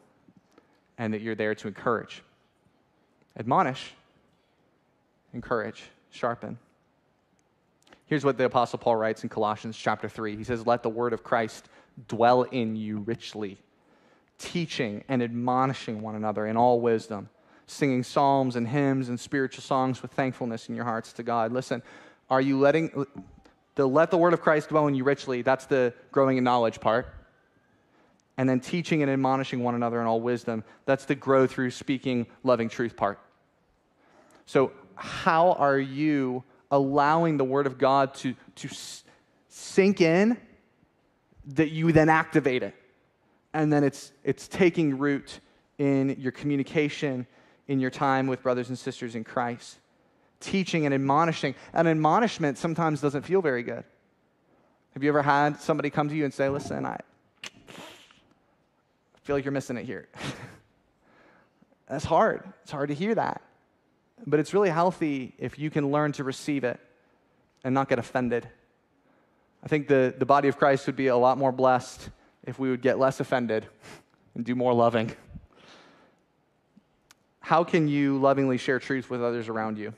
[0.98, 2.22] and that you're there to encourage,
[3.38, 3.94] admonish,
[5.33, 6.59] encourage sharpen.
[8.06, 10.36] Here's what the Apostle Paul writes in Colossians chapter 3.
[10.36, 11.68] He says, Let the word of Christ
[12.08, 13.58] dwell in you richly,
[14.38, 17.28] teaching and admonishing one another in all wisdom,
[17.66, 21.52] singing psalms and hymns and spiritual songs with thankfulness in your hearts to God.
[21.52, 21.82] Listen,
[22.28, 23.06] are you letting
[23.74, 25.42] the let the word of Christ dwell in you richly?
[25.42, 27.06] That's the growing in knowledge part.
[28.36, 30.64] And then teaching and admonishing one another in all wisdom.
[30.86, 33.20] That's the grow through speaking loving truth part.
[34.46, 38.68] So how are you allowing the Word of God to, to
[39.48, 40.37] sink in
[41.54, 42.74] that you then activate it?
[43.54, 45.38] And then it's, it's taking root
[45.78, 47.26] in your communication,
[47.68, 49.78] in your time with brothers and sisters in Christ.
[50.40, 51.54] Teaching and admonishing.
[51.72, 53.85] An admonishment sometimes doesn't feel very good.
[54.94, 56.98] Have you ever had somebody come to you and say, Listen, I
[59.22, 60.08] I feel like you're missing it here.
[61.88, 62.42] That's hard.
[62.62, 63.40] It's hard to hear that.
[64.26, 66.78] But it's really healthy if you can learn to receive it
[67.64, 68.48] and not get offended.
[69.64, 72.11] I think the, the body of Christ would be a lot more blessed
[72.44, 73.66] if we would get less offended
[74.35, 75.12] and do more loving.
[77.40, 79.92] How can you lovingly share truth with others around you?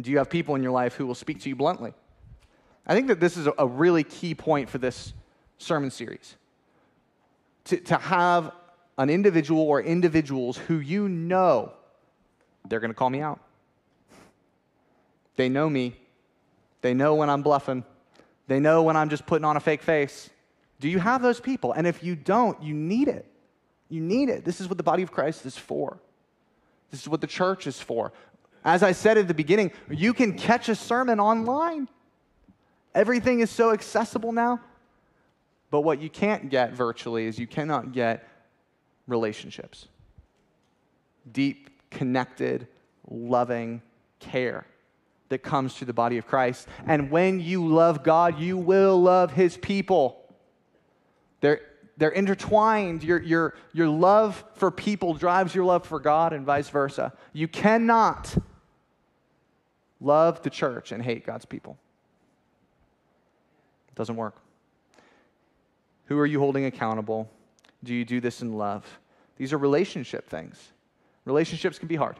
[0.00, 1.92] Do you have people in your life who will speak to you bluntly?
[2.86, 5.12] I think that this is a really key point for this
[5.58, 6.36] sermon series.
[7.64, 8.52] To, to have
[8.96, 11.72] an individual or individuals who you know
[12.68, 13.40] they're going to call me out.
[15.36, 15.96] They know me.
[16.82, 17.84] They know when I'm bluffing.
[18.46, 20.30] They know when I'm just putting on a fake face.
[20.80, 21.72] Do you have those people?
[21.72, 23.26] And if you don't, you need it.
[23.88, 24.44] You need it.
[24.44, 25.98] This is what the body of Christ is for.
[26.90, 28.12] This is what the church is for.
[28.64, 31.88] As I said at the beginning, you can catch a sermon online.
[32.94, 34.60] Everything is so accessible now.
[35.70, 38.28] But what you can't get virtually is you cannot get
[39.06, 39.86] relationships.
[41.30, 42.66] Deep, connected,
[43.08, 43.82] loving
[44.18, 44.66] care
[45.28, 46.68] that comes through the body of Christ.
[46.86, 50.16] And when you love God, you will love his people.
[51.40, 51.60] They're,
[51.96, 53.02] they're intertwined.
[53.02, 57.12] Your, your, your love for people drives your love for God, and vice versa.
[57.32, 58.36] You cannot
[60.00, 61.78] love the church and hate God's people.
[63.88, 64.36] It doesn't work.
[66.06, 67.30] Who are you holding accountable?
[67.84, 68.98] Do you do this in love?
[69.36, 70.72] These are relationship things.
[71.30, 72.16] Relationships can be hard,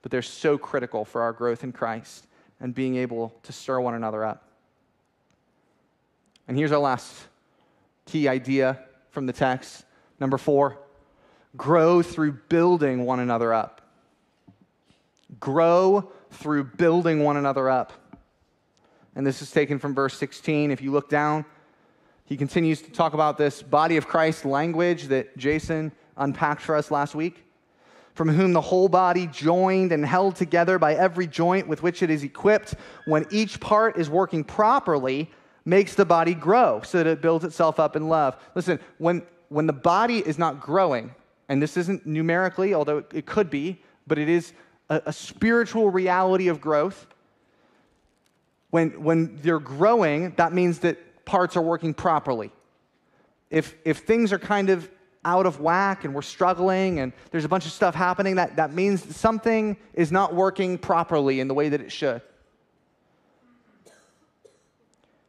[0.00, 2.26] but they're so critical for our growth in Christ
[2.58, 4.48] and being able to stir one another up.
[6.48, 7.14] And here's our last
[8.06, 8.78] key idea
[9.10, 9.84] from the text.
[10.18, 10.78] Number four
[11.58, 13.82] grow through building one another up.
[15.38, 17.92] Grow through building one another up.
[19.14, 20.70] And this is taken from verse 16.
[20.70, 21.44] If you look down,
[22.24, 26.90] he continues to talk about this body of Christ language that Jason unpacked for us
[26.90, 27.44] last week.
[28.14, 32.10] From whom the whole body, joined and held together by every joint with which it
[32.10, 32.74] is equipped,
[33.06, 35.30] when each part is working properly,
[35.64, 38.36] makes the body grow so that it builds itself up in love.
[38.54, 41.14] Listen, when, when the body is not growing,
[41.48, 44.52] and this isn't numerically, although it could be, but it is
[44.88, 47.06] a, a spiritual reality of growth.
[48.70, 52.52] When, when they're growing, that means that parts are working properly.
[53.50, 54.88] If, if things are kind of
[55.24, 58.72] out of whack and we're struggling and there's a bunch of stuff happening, that, that
[58.72, 62.22] means something is not working properly in the way that it should.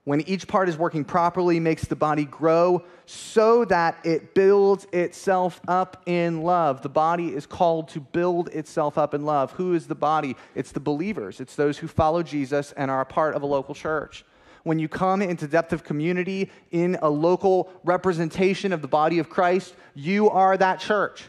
[0.03, 5.61] When each part is working properly, makes the body grow so that it builds itself
[5.67, 6.81] up in love.
[6.81, 9.51] The body is called to build itself up in love.
[9.53, 10.35] Who is the body?
[10.55, 13.75] It's the believers, it's those who follow Jesus and are a part of a local
[13.75, 14.25] church.
[14.63, 19.29] When you come into depth of community in a local representation of the body of
[19.29, 21.23] Christ, you are that church.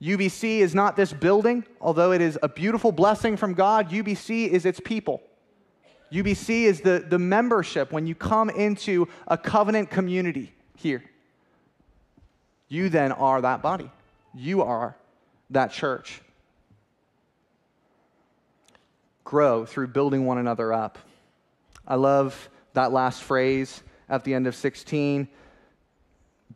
[0.00, 3.90] UBC is not this building, although it is a beautiful blessing from God.
[3.90, 5.22] UBC is its people.
[6.12, 11.02] UBC is the, the membership when you come into a covenant community here.
[12.68, 13.90] You then are that body.
[14.34, 14.96] You are
[15.50, 16.22] that church.
[19.24, 20.98] Grow through building one another up.
[21.88, 25.26] I love that last phrase at the end of 16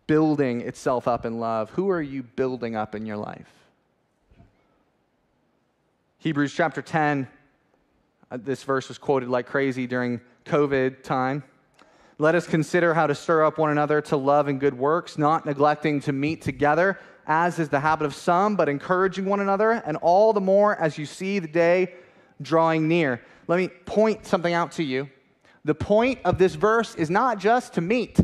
[0.06, 1.70] building itself up in love.
[1.70, 3.48] Who are you building up in your life?
[6.18, 7.26] Hebrews chapter 10
[8.32, 11.44] uh, this verse was quoted like crazy during COVID time.
[12.18, 15.44] Let us consider how to stir up one another to love and good works, not
[15.44, 19.98] neglecting to meet together, as is the habit of some, but encouraging one another, and
[19.98, 21.94] all the more as you see the day
[22.40, 23.20] drawing near.
[23.48, 25.10] Let me point something out to you.
[25.64, 28.18] The point of this verse is not just to meet,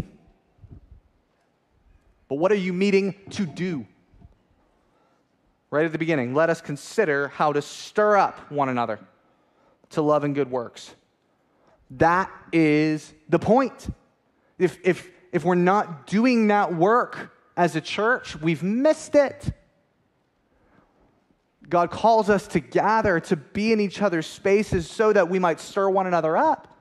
[2.29, 3.87] but what are you meeting to do?
[5.71, 8.99] Right at the beginning, let us consider how to stir up one another
[9.91, 10.95] to love and good works.
[11.93, 13.89] That is the point.
[14.59, 19.53] If, if, if we're not doing that work as a church, we've missed it.
[21.69, 25.61] God calls us to gather, to be in each other's spaces so that we might
[25.61, 26.78] stir one another up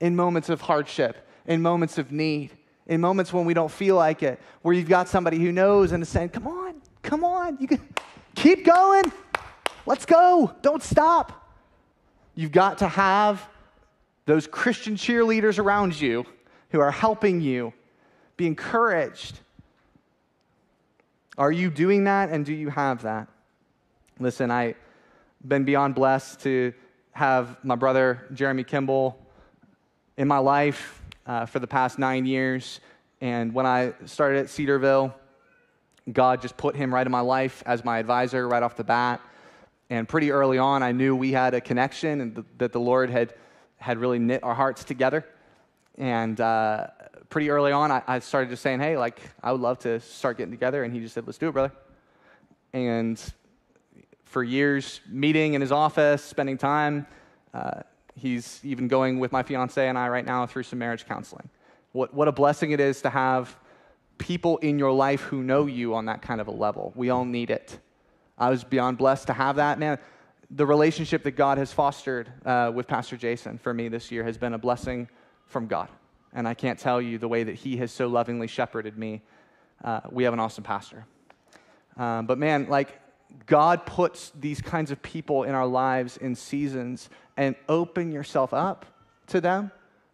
[0.00, 2.50] in moments of hardship, in moments of need,
[2.86, 6.02] in moments when we don't feel like it, where you've got somebody who knows and
[6.02, 7.80] is saying, Come on, come on, you can
[8.34, 9.04] keep going.
[9.86, 10.54] Let's go.
[10.62, 11.54] Don't stop.
[12.34, 13.46] You've got to have
[14.26, 16.24] those Christian cheerleaders around you
[16.70, 17.72] who are helping you
[18.36, 19.40] be encouraged.
[21.36, 23.28] Are you doing that and do you have that?
[24.18, 24.76] Listen, I've
[25.46, 26.72] been beyond blessed to
[27.12, 29.18] have my brother Jeremy Kimble
[30.20, 32.80] in my life uh, for the past nine years.
[33.22, 35.14] And when I started at Cedarville,
[36.12, 39.22] God just put him right in my life as my advisor right off the bat.
[39.88, 43.08] And pretty early on, I knew we had a connection and th- that the Lord
[43.08, 43.32] had,
[43.78, 45.24] had really knit our hearts together.
[45.96, 46.88] And uh,
[47.30, 50.36] pretty early on, I, I, started just saying, hey, like, I would love to start
[50.36, 50.84] getting together.
[50.84, 51.72] And he just said, let's do it, brother.
[52.74, 53.18] And
[54.24, 57.06] for years, meeting in his office, spending time,
[57.54, 57.84] uh,
[58.14, 61.48] he's even going with my fiance and I right now through some marriage counseling.
[61.92, 63.56] What, what a blessing it is to have
[64.18, 66.92] people in your life who know you on that kind of a level.
[66.94, 67.78] We all need it.
[68.38, 69.78] I was beyond blessed to have that.
[69.78, 69.98] Man,
[70.50, 74.36] the relationship that God has fostered uh, with Pastor Jason for me this year has
[74.36, 75.08] been a blessing
[75.46, 75.88] from God.
[76.32, 79.22] And I can't tell you the way that he has so lovingly shepherded me.
[79.82, 81.06] Uh, we have an awesome pastor.
[81.96, 83.00] Um, but man, like,
[83.46, 88.86] God puts these kinds of people in our lives in seasons and open yourself up
[89.28, 89.72] to them.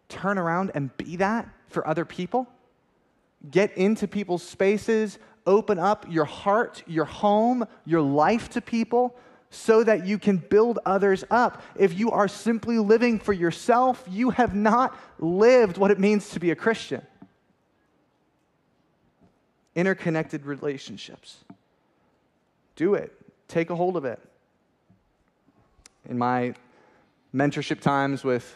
[0.09, 2.47] Turn around and be that for other people.
[3.51, 9.15] Get into people's spaces, open up your heart, your home, your life to people
[9.49, 11.61] so that you can build others up.
[11.75, 16.39] If you are simply living for yourself, you have not lived what it means to
[16.39, 17.01] be a Christian.
[19.75, 21.43] Interconnected relationships.
[22.77, 23.11] Do it,
[23.49, 24.21] take a hold of it.
[26.07, 26.53] In my
[27.35, 28.55] mentorship times with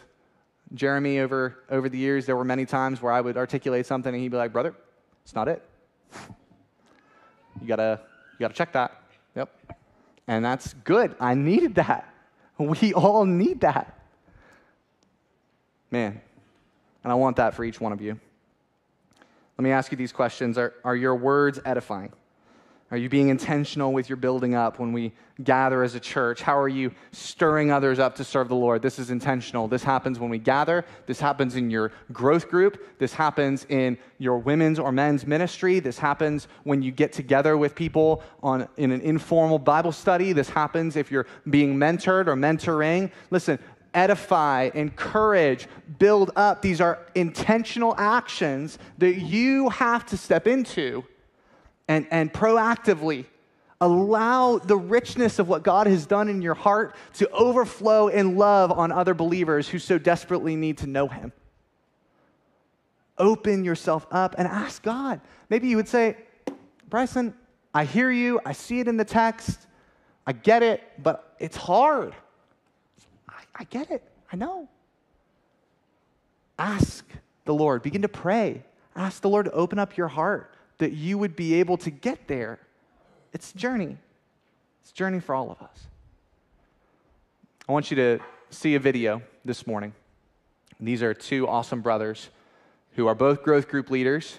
[0.74, 4.22] Jeremy over, over the years, there were many times where I would articulate something and
[4.22, 4.74] he'd be like, Brother,
[5.24, 5.62] it's not it.
[7.60, 8.00] You gotta,
[8.32, 9.02] you gotta check that.
[9.36, 9.50] Yep.
[10.26, 11.14] And that's good.
[11.20, 12.08] I needed that.
[12.58, 13.98] We all need that.
[15.90, 16.20] Man,
[17.02, 18.18] and I want that for each one of you.
[19.58, 22.12] Let me ask you these questions Are, are your words edifying?
[22.92, 26.42] Are you being intentional with your building up when we gather as a church?
[26.42, 28.82] How are you stirring others up to serve the Lord?
[28.82, 29.66] This is intentional.
[29.66, 30.84] This happens when we gather.
[31.06, 32.98] This happens in your growth group.
[32.98, 35.80] This happens in your women's or men's ministry.
[35.80, 40.34] This happens when you get together with people on, in an informal Bible study.
[40.34, 43.10] This happens if you're being mentored or mentoring.
[43.30, 43.58] Listen,
[43.94, 45.66] edify, encourage,
[45.98, 46.60] build up.
[46.60, 51.04] These are intentional actions that you have to step into
[51.92, 53.26] and, and proactively
[53.80, 58.72] allow the richness of what God has done in your heart to overflow in love
[58.72, 61.32] on other believers who so desperately need to know Him.
[63.18, 65.20] Open yourself up and ask God.
[65.50, 66.16] Maybe you would say,
[66.88, 67.34] Bryson,
[67.74, 69.66] I hear you, I see it in the text,
[70.26, 72.14] I get it, but it's hard.
[73.28, 74.66] I, I get it, I know.
[76.58, 77.04] Ask
[77.44, 78.62] the Lord, begin to pray.
[78.96, 82.28] Ask the Lord to open up your heart that you would be able to get
[82.28, 82.58] there.
[83.32, 83.96] It's journey.
[84.82, 85.86] It's journey for all of us.
[87.68, 88.18] I want you to
[88.50, 89.94] see a video this morning.
[90.80, 92.28] These are two awesome brothers
[92.96, 94.38] who are both growth group leaders.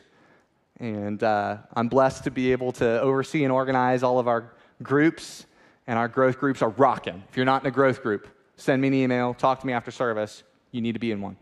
[0.79, 5.45] And uh, I'm blessed to be able to oversee and organize all of our groups.
[5.87, 7.23] And our growth groups are rocking.
[7.29, 8.27] If you're not in a growth group,
[8.57, 10.43] send me an email, talk to me after service.
[10.71, 11.37] You need to be in one.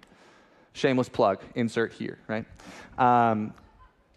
[0.73, 2.45] Shameless plug, insert here, right?
[2.97, 3.53] Um,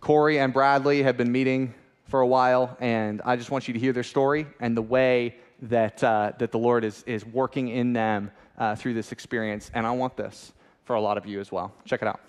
[0.04, 1.72] Corey and Bradley have been meeting
[2.08, 5.36] for a while, and I just want you to hear their story and the way
[5.62, 9.70] that, uh, that the Lord is, is working in them uh, through this experience.
[9.72, 10.52] And I want this
[10.84, 11.72] for a lot of you as well.
[11.86, 12.20] Check it out.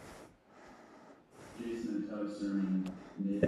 [1.62, 2.94] Jason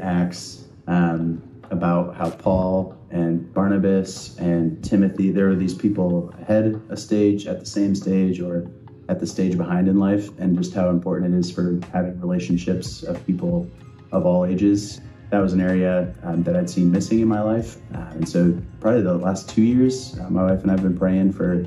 [0.02, 6.98] Acts um, about how Paul and Barnabas and Timothy, there are these people ahead a
[6.98, 8.70] stage, at the same stage, or
[9.08, 13.04] at the stage behind in life, and just how important it is for having relationships
[13.04, 13.70] of people
[14.12, 15.02] of all ages.
[15.30, 17.78] That was an area um, that I'd seen missing in my life.
[17.94, 20.98] Uh, and so, probably the last two years, uh, my wife and I have been
[20.98, 21.66] praying for,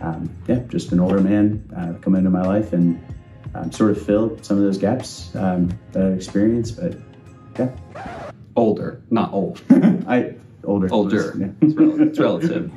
[0.00, 3.04] um, yeah, just an older man uh, come into my life and
[3.54, 6.80] um, sort of fill some of those gaps um, that I've experienced.
[6.80, 6.96] But
[7.58, 8.30] yeah.
[8.56, 9.60] Older, not old.
[9.70, 10.34] I
[10.64, 10.88] older.
[10.90, 11.34] Older.
[11.38, 11.48] Yeah.
[11.60, 12.72] it's relative.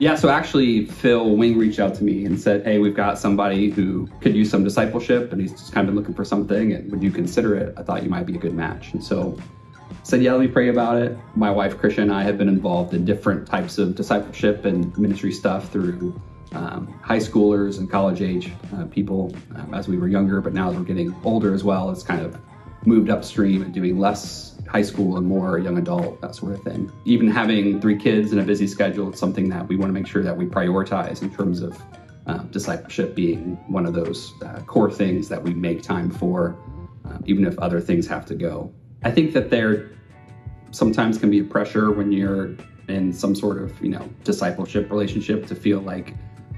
[0.00, 3.70] Yeah, so actually, Phil Wing reached out to me and said, Hey, we've got somebody
[3.70, 6.72] who could use some discipleship and he's just kind of been looking for something.
[6.72, 7.74] And would you consider it?
[7.76, 8.92] I thought you might be a good match.
[8.92, 9.38] And so
[9.78, 11.16] I said, Yeah, let me pray about it.
[11.36, 15.30] My wife, Christian, and I have been involved in different types of discipleship and ministry
[15.30, 16.20] stuff through
[16.54, 20.70] um, high schoolers and college age uh, people um, as we were younger, but now
[20.70, 22.36] as we're getting older as well, it's kind of
[22.84, 26.90] moved upstream and doing less high school and more young adult, that sort of thing.
[27.04, 30.04] Even having three kids and a busy schedule, it's something that we want to make
[30.04, 31.80] sure that we prioritize in terms of
[32.26, 36.56] uh, discipleship being one of those uh, core things that we make time for,
[37.04, 38.74] uh, even if other things have to go.
[39.04, 39.92] I think that there
[40.72, 42.56] sometimes can be a pressure when you're
[42.88, 46.14] in some sort of, you know, discipleship relationship to feel like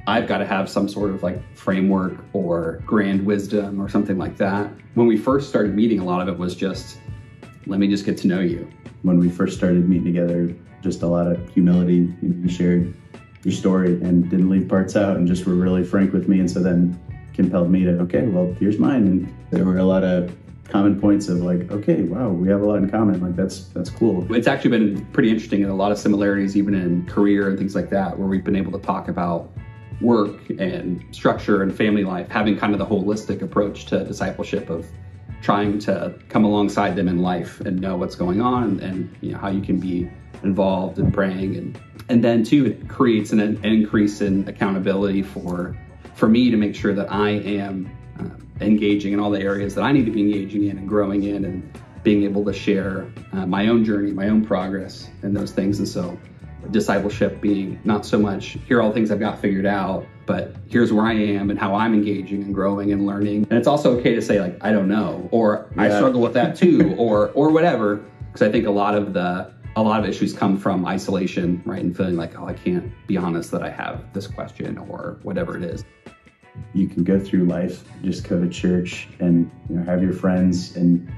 [0.06, 4.38] I've got to have some sort of like framework or grand wisdom or something like
[4.38, 4.70] that.
[4.94, 6.98] When we first started meeting, a lot of it was just,
[7.66, 8.68] let me just get to know you.
[9.02, 12.14] When we first started meeting together, just a lot of humility.
[12.22, 12.94] You shared
[13.42, 16.40] your story and didn't leave parts out and just were really frank with me.
[16.40, 17.00] And so then
[17.34, 19.06] compelled me to, okay, well, here's mine.
[19.06, 20.34] And there were a lot of
[20.68, 23.20] common points of like, okay, wow, we have a lot in common.
[23.20, 24.32] Like that's that's cool.
[24.34, 27.74] It's actually been pretty interesting and a lot of similarities even in career and things
[27.74, 29.50] like that, where we've been able to talk about
[30.00, 34.86] work and structure and family life, having kind of the holistic approach to discipleship of
[35.46, 39.30] trying to come alongside them in life and know what's going on and, and you
[39.30, 40.10] know how you can be
[40.42, 45.78] involved in praying and and then too it creates an, an increase in accountability for
[46.16, 47.88] for me to make sure that I am
[48.18, 48.24] uh,
[48.60, 51.44] engaging in all the areas that I need to be engaging in and growing in
[51.44, 55.78] and being able to share uh, my own journey, my own progress, and those things.
[55.78, 56.18] And so,
[56.70, 60.54] discipleship being not so much here are all the things I've got figured out, but
[60.68, 63.46] here's where I am and how I'm engaging and growing and learning.
[63.50, 65.82] And it's also okay to say like I don't know or yeah.
[65.82, 67.96] I struggle with that too or or whatever
[68.26, 71.82] because I think a lot of the a lot of issues come from isolation, right?
[71.82, 75.56] And feeling like, oh, I can't be honest that I have this question or whatever
[75.56, 75.84] it is
[76.72, 80.76] you can go through life, just go to church and you know have your friends
[80.76, 81.08] and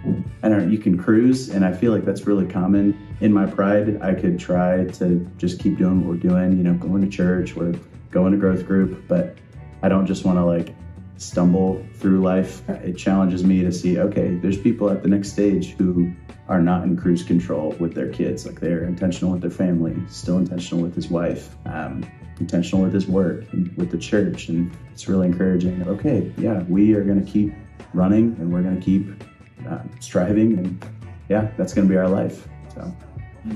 [0.43, 3.08] I don't know, you can cruise and I feel like that's really common.
[3.21, 6.75] In my pride, I could try to just keep doing what we're doing, you know,
[6.75, 7.75] going to church or
[8.11, 9.37] going to growth group, but
[9.83, 10.75] I don't just want to like
[11.17, 12.69] stumble through life.
[12.69, 16.13] It challenges me to see, okay, there's people at the next stage who
[16.49, 18.47] are not in cruise control with their kids.
[18.47, 21.55] Like they're intentional with their family, still intentional with his wife.
[21.67, 22.09] Um,
[22.41, 24.49] intentional with his work and with the church.
[24.49, 25.87] And it's really encouraging.
[25.87, 27.53] Okay, yeah, we are going to keep
[27.93, 29.25] running and we're going to keep
[29.69, 30.59] uh, striving.
[30.59, 30.87] And
[31.29, 32.47] yeah, that's going to be our life.
[32.75, 32.95] So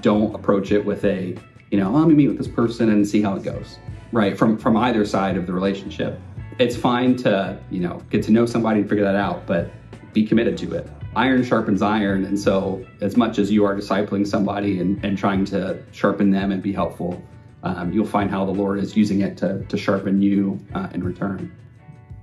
[0.00, 1.36] don't approach it with a,
[1.70, 3.78] you know, let me meet with this person and see how it goes.
[4.12, 4.36] Right.
[4.36, 6.20] From, from either side of the relationship.
[6.58, 9.70] It's fine to, you know, get to know somebody and figure that out, but
[10.12, 12.24] be committed to it iron sharpens iron.
[12.24, 16.52] And so, as much as you are discipling somebody and, and trying to sharpen them
[16.52, 17.22] and be helpful,
[17.62, 21.04] um, you'll find how the Lord is using it to, to sharpen you uh, in
[21.04, 21.54] return.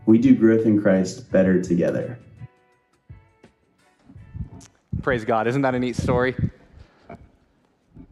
[0.05, 2.19] We do growth in Christ better together.
[5.01, 5.47] Praise God.
[5.47, 6.35] Isn't that a neat story?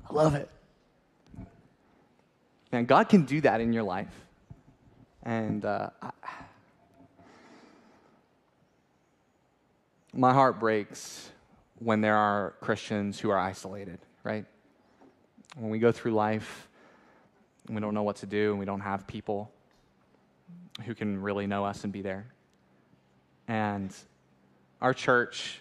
[0.10, 0.50] I love it.
[2.72, 4.14] And God can do that in your life.
[5.24, 6.12] And uh, I,
[10.14, 11.30] my heart breaks
[11.80, 14.46] when there are Christians who are isolated, right?
[15.56, 16.68] When we go through life,
[17.68, 19.52] and we don't know what to do, and we don't have people
[20.86, 22.28] who can really know us and be there.
[23.48, 23.94] And
[24.82, 25.60] our church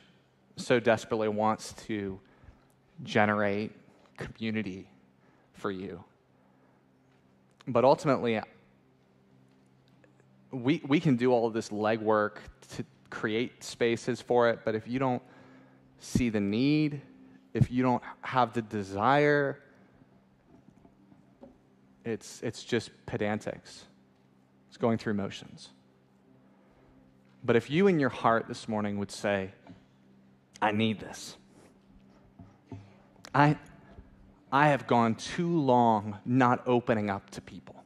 [0.57, 2.21] so desperately wants to
[3.03, 3.73] generate
[4.17, 4.89] community
[5.55, 6.03] for you.
[7.67, 8.41] But ultimately,
[10.51, 12.37] we, we can do all of this legwork
[12.77, 15.23] to create spaces for it, but if you don't
[15.99, 17.01] see the need,
[17.55, 19.61] if you don't have the desire,
[22.05, 23.83] it's, it's just pedantics.
[24.69, 25.71] It's going through motions.
[27.45, 29.53] But if you in your heart this morning would say,
[30.61, 31.37] I need this.
[33.35, 33.57] I,
[34.51, 37.83] I have gone too long not opening up to people.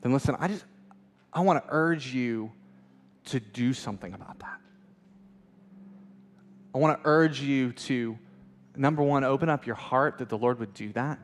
[0.00, 0.64] Then listen, I just
[1.32, 2.52] I want to urge you
[3.26, 4.58] to do something about that.
[6.74, 8.18] I want to urge you to
[8.74, 11.18] number 1 open up your heart that the Lord would do that.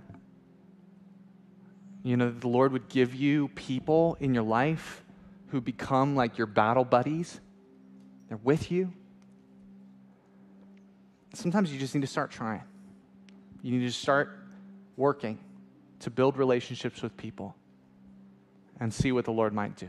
[2.05, 5.05] You know, the Lord would give you people in your life
[5.49, 7.41] who become like your battle buddies.
[8.29, 8.93] They're with you.
[11.35, 12.63] Sometimes you just need to start trying.
[13.63, 14.39] You need to start
[14.97, 15.39] working
[16.01, 17.55] to build relationships with people
[18.81, 19.89] and see what the Lord might do.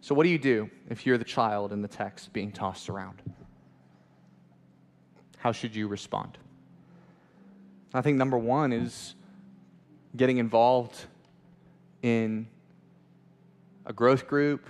[0.00, 3.20] So, what do you do if you're the child in the text being tossed around?
[5.38, 6.38] How should you respond?
[7.92, 9.14] I think number one is
[10.16, 10.96] getting involved
[12.02, 12.48] in
[13.86, 14.68] a growth group,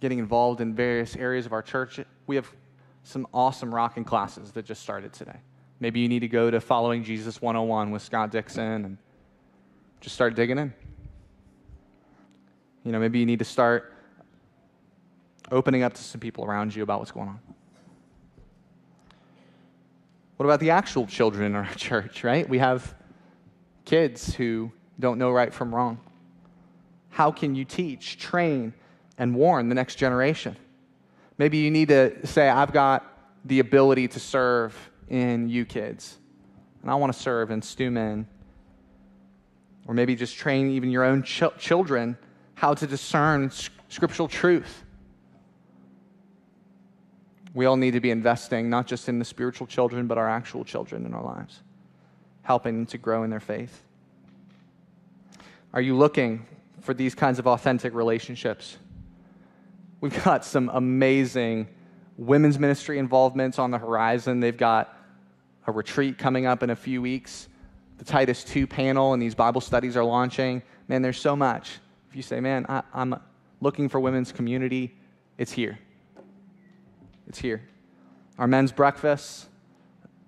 [0.00, 2.00] getting involved in various areas of our church.
[2.26, 2.50] We have
[3.04, 5.38] some awesome rocking classes that just started today.
[5.82, 8.98] Maybe you need to go to Following Jesus 101 with Scott Dixon and
[10.00, 10.72] just start digging in.
[12.84, 13.92] You know, maybe you need to start
[15.50, 17.40] opening up to some people around you about what's going on.
[20.36, 22.48] What about the actual children in our church, right?
[22.48, 22.94] We have
[23.84, 24.70] kids who
[25.00, 25.98] don't know right from wrong?
[27.10, 28.72] How can you teach, train,
[29.18, 30.54] and warn the next generation?
[31.38, 33.04] Maybe you need to say, I've got
[33.44, 36.16] the ability to serve in you kids,
[36.80, 38.26] and I want to serve and stew in
[39.86, 42.16] Or maybe just train even your own ch- children
[42.54, 43.50] how to discern
[43.88, 44.84] scriptural truth.
[47.54, 50.64] We all need to be investing not just in the spiritual children, but our actual
[50.64, 51.60] children in our lives,
[52.42, 53.82] helping them to grow in their faith.
[55.74, 56.46] Are you looking
[56.80, 58.78] for these kinds of authentic relationships?
[60.00, 61.68] We've got some amazing
[62.16, 64.40] women's ministry involvements on the horizon.
[64.40, 64.96] They've got
[65.66, 67.48] a retreat coming up in a few weeks.
[67.98, 70.62] The Titus 2 panel and these Bible studies are launching.
[70.88, 71.78] Man, there's so much.
[72.10, 73.20] If you say, man, I, am
[73.60, 74.94] looking for women's community,
[75.38, 75.78] it's here.
[77.28, 77.62] It's here.
[78.38, 79.48] Our men's breakfasts,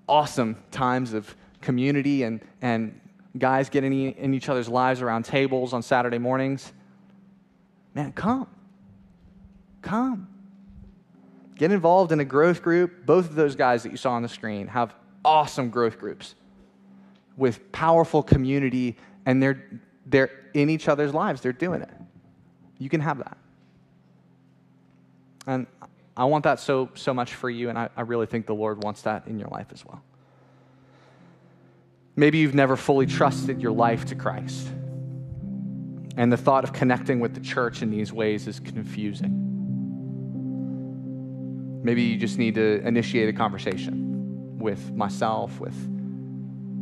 [0.08, 3.00] awesome times of community and, and
[3.36, 6.72] guys getting in each other's lives around tables on Saturday mornings.
[7.94, 8.46] Man, come.
[9.82, 10.28] Come.
[11.56, 13.04] Get involved in a growth group.
[13.06, 14.94] Both of those guys that you saw on the screen have
[15.24, 16.34] awesome growth groups
[17.36, 18.96] with powerful community,
[19.26, 21.40] and they're, they're in each other's lives.
[21.40, 21.90] They're doing it.
[22.78, 23.36] You can have that.
[25.46, 25.66] And
[26.16, 28.82] I want that so, so much for you, and I, I really think the Lord
[28.82, 30.02] wants that in your life as well.
[32.16, 34.68] Maybe you've never fully trusted your life to Christ,
[36.16, 39.40] and the thought of connecting with the church in these ways is confusing.
[41.82, 44.03] Maybe you just need to initiate a conversation
[44.64, 45.76] with myself, with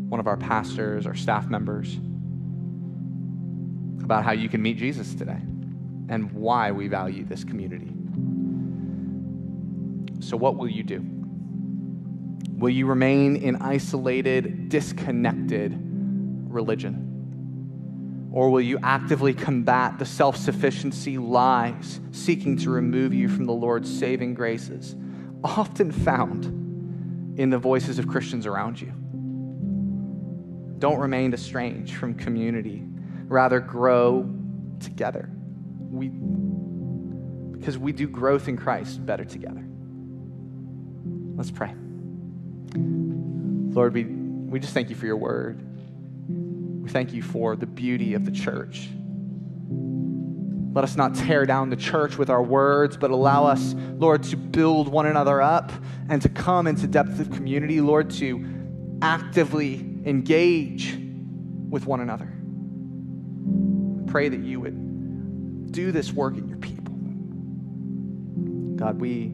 [0.09, 1.97] one of our pastors or staff members
[4.05, 5.41] about how you can meet Jesus today
[6.09, 7.89] and why we value this community.
[10.25, 11.05] So, what will you do?
[12.57, 18.29] Will you remain in isolated, disconnected religion?
[18.33, 23.53] Or will you actively combat the self sufficiency lies seeking to remove you from the
[23.53, 24.95] Lord's saving graces,
[25.43, 26.62] often found
[27.37, 28.93] in the voices of Christians around you?
[30.79, 32.83] Don't remain estranged from community,
[33.27, 34.29] rather, grow
[34.81, 35.31] together.
[35.79, 36.09] We,
[37.57, 39.65] because we do growth in Christ better together.
[41.37, 41.75] Let's pray.
[42.75, 45.65] Lord, we, we just thank you for your word.
[46.83, 48.89] We thank you for the beauty of the church.
[50.73, 54.37] Let us not tear down the church with our words, but allow us, Lord, to
[54.37, 55.71] build one another up
[56.09, 58.45] and to come into depth of community, Lord, to
[59.03, 59.75] actively
[60.07, 60.99] engage
[61.69, 62.33] with one another.
[64.11, 66.95] Pray that you would do this work in your people.
[68.77, 69.33] God, we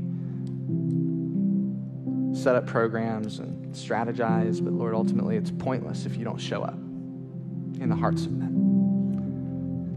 [2.36, 6.74] set up programs and strategize, but Lord, ultimately it's pointless if you don't show up
[6.74, 8.67] in the hearts of men.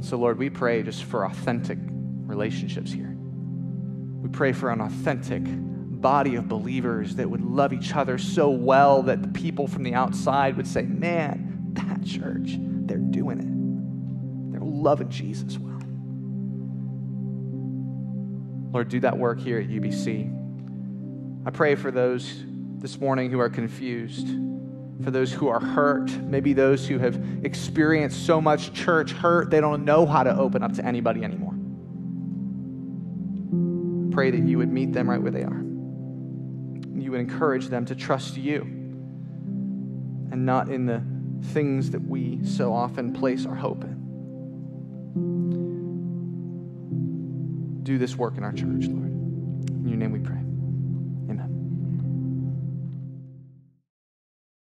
[0.02, 3.16] So, Lord, we pray just for authentic relationships here.
[3.16, 9.04] We pray for an authentic body of believers that would love each other so well
[9.04, 14.52] that the people from the outside would say, Man, that church, they're doing it.
[14.52, 15.72] They're loving Jesus well.
[18.74, 20.38] Lord, do that work here at UBC.
[21.46, 22.44] I pray for those
[22.78, 24.28] this morning who are confused,
[25.04, 29.60] for those who are hurt, maybe those who have experienced so much church hurt they
[29.60, 31.54] don't know how to open up to anybody anymore.
[34.14, 35.62] Pray that you would meet them right where they are.
[36.96, 38.62] You would encourage them to trust you
[40.32, 41.02] and not in the
[41.50, 44.02] things that we so often place our hope in.
[47.84, 49.12] Do this work in our church, Lord.
[49.12, 50.42] In your name we pray.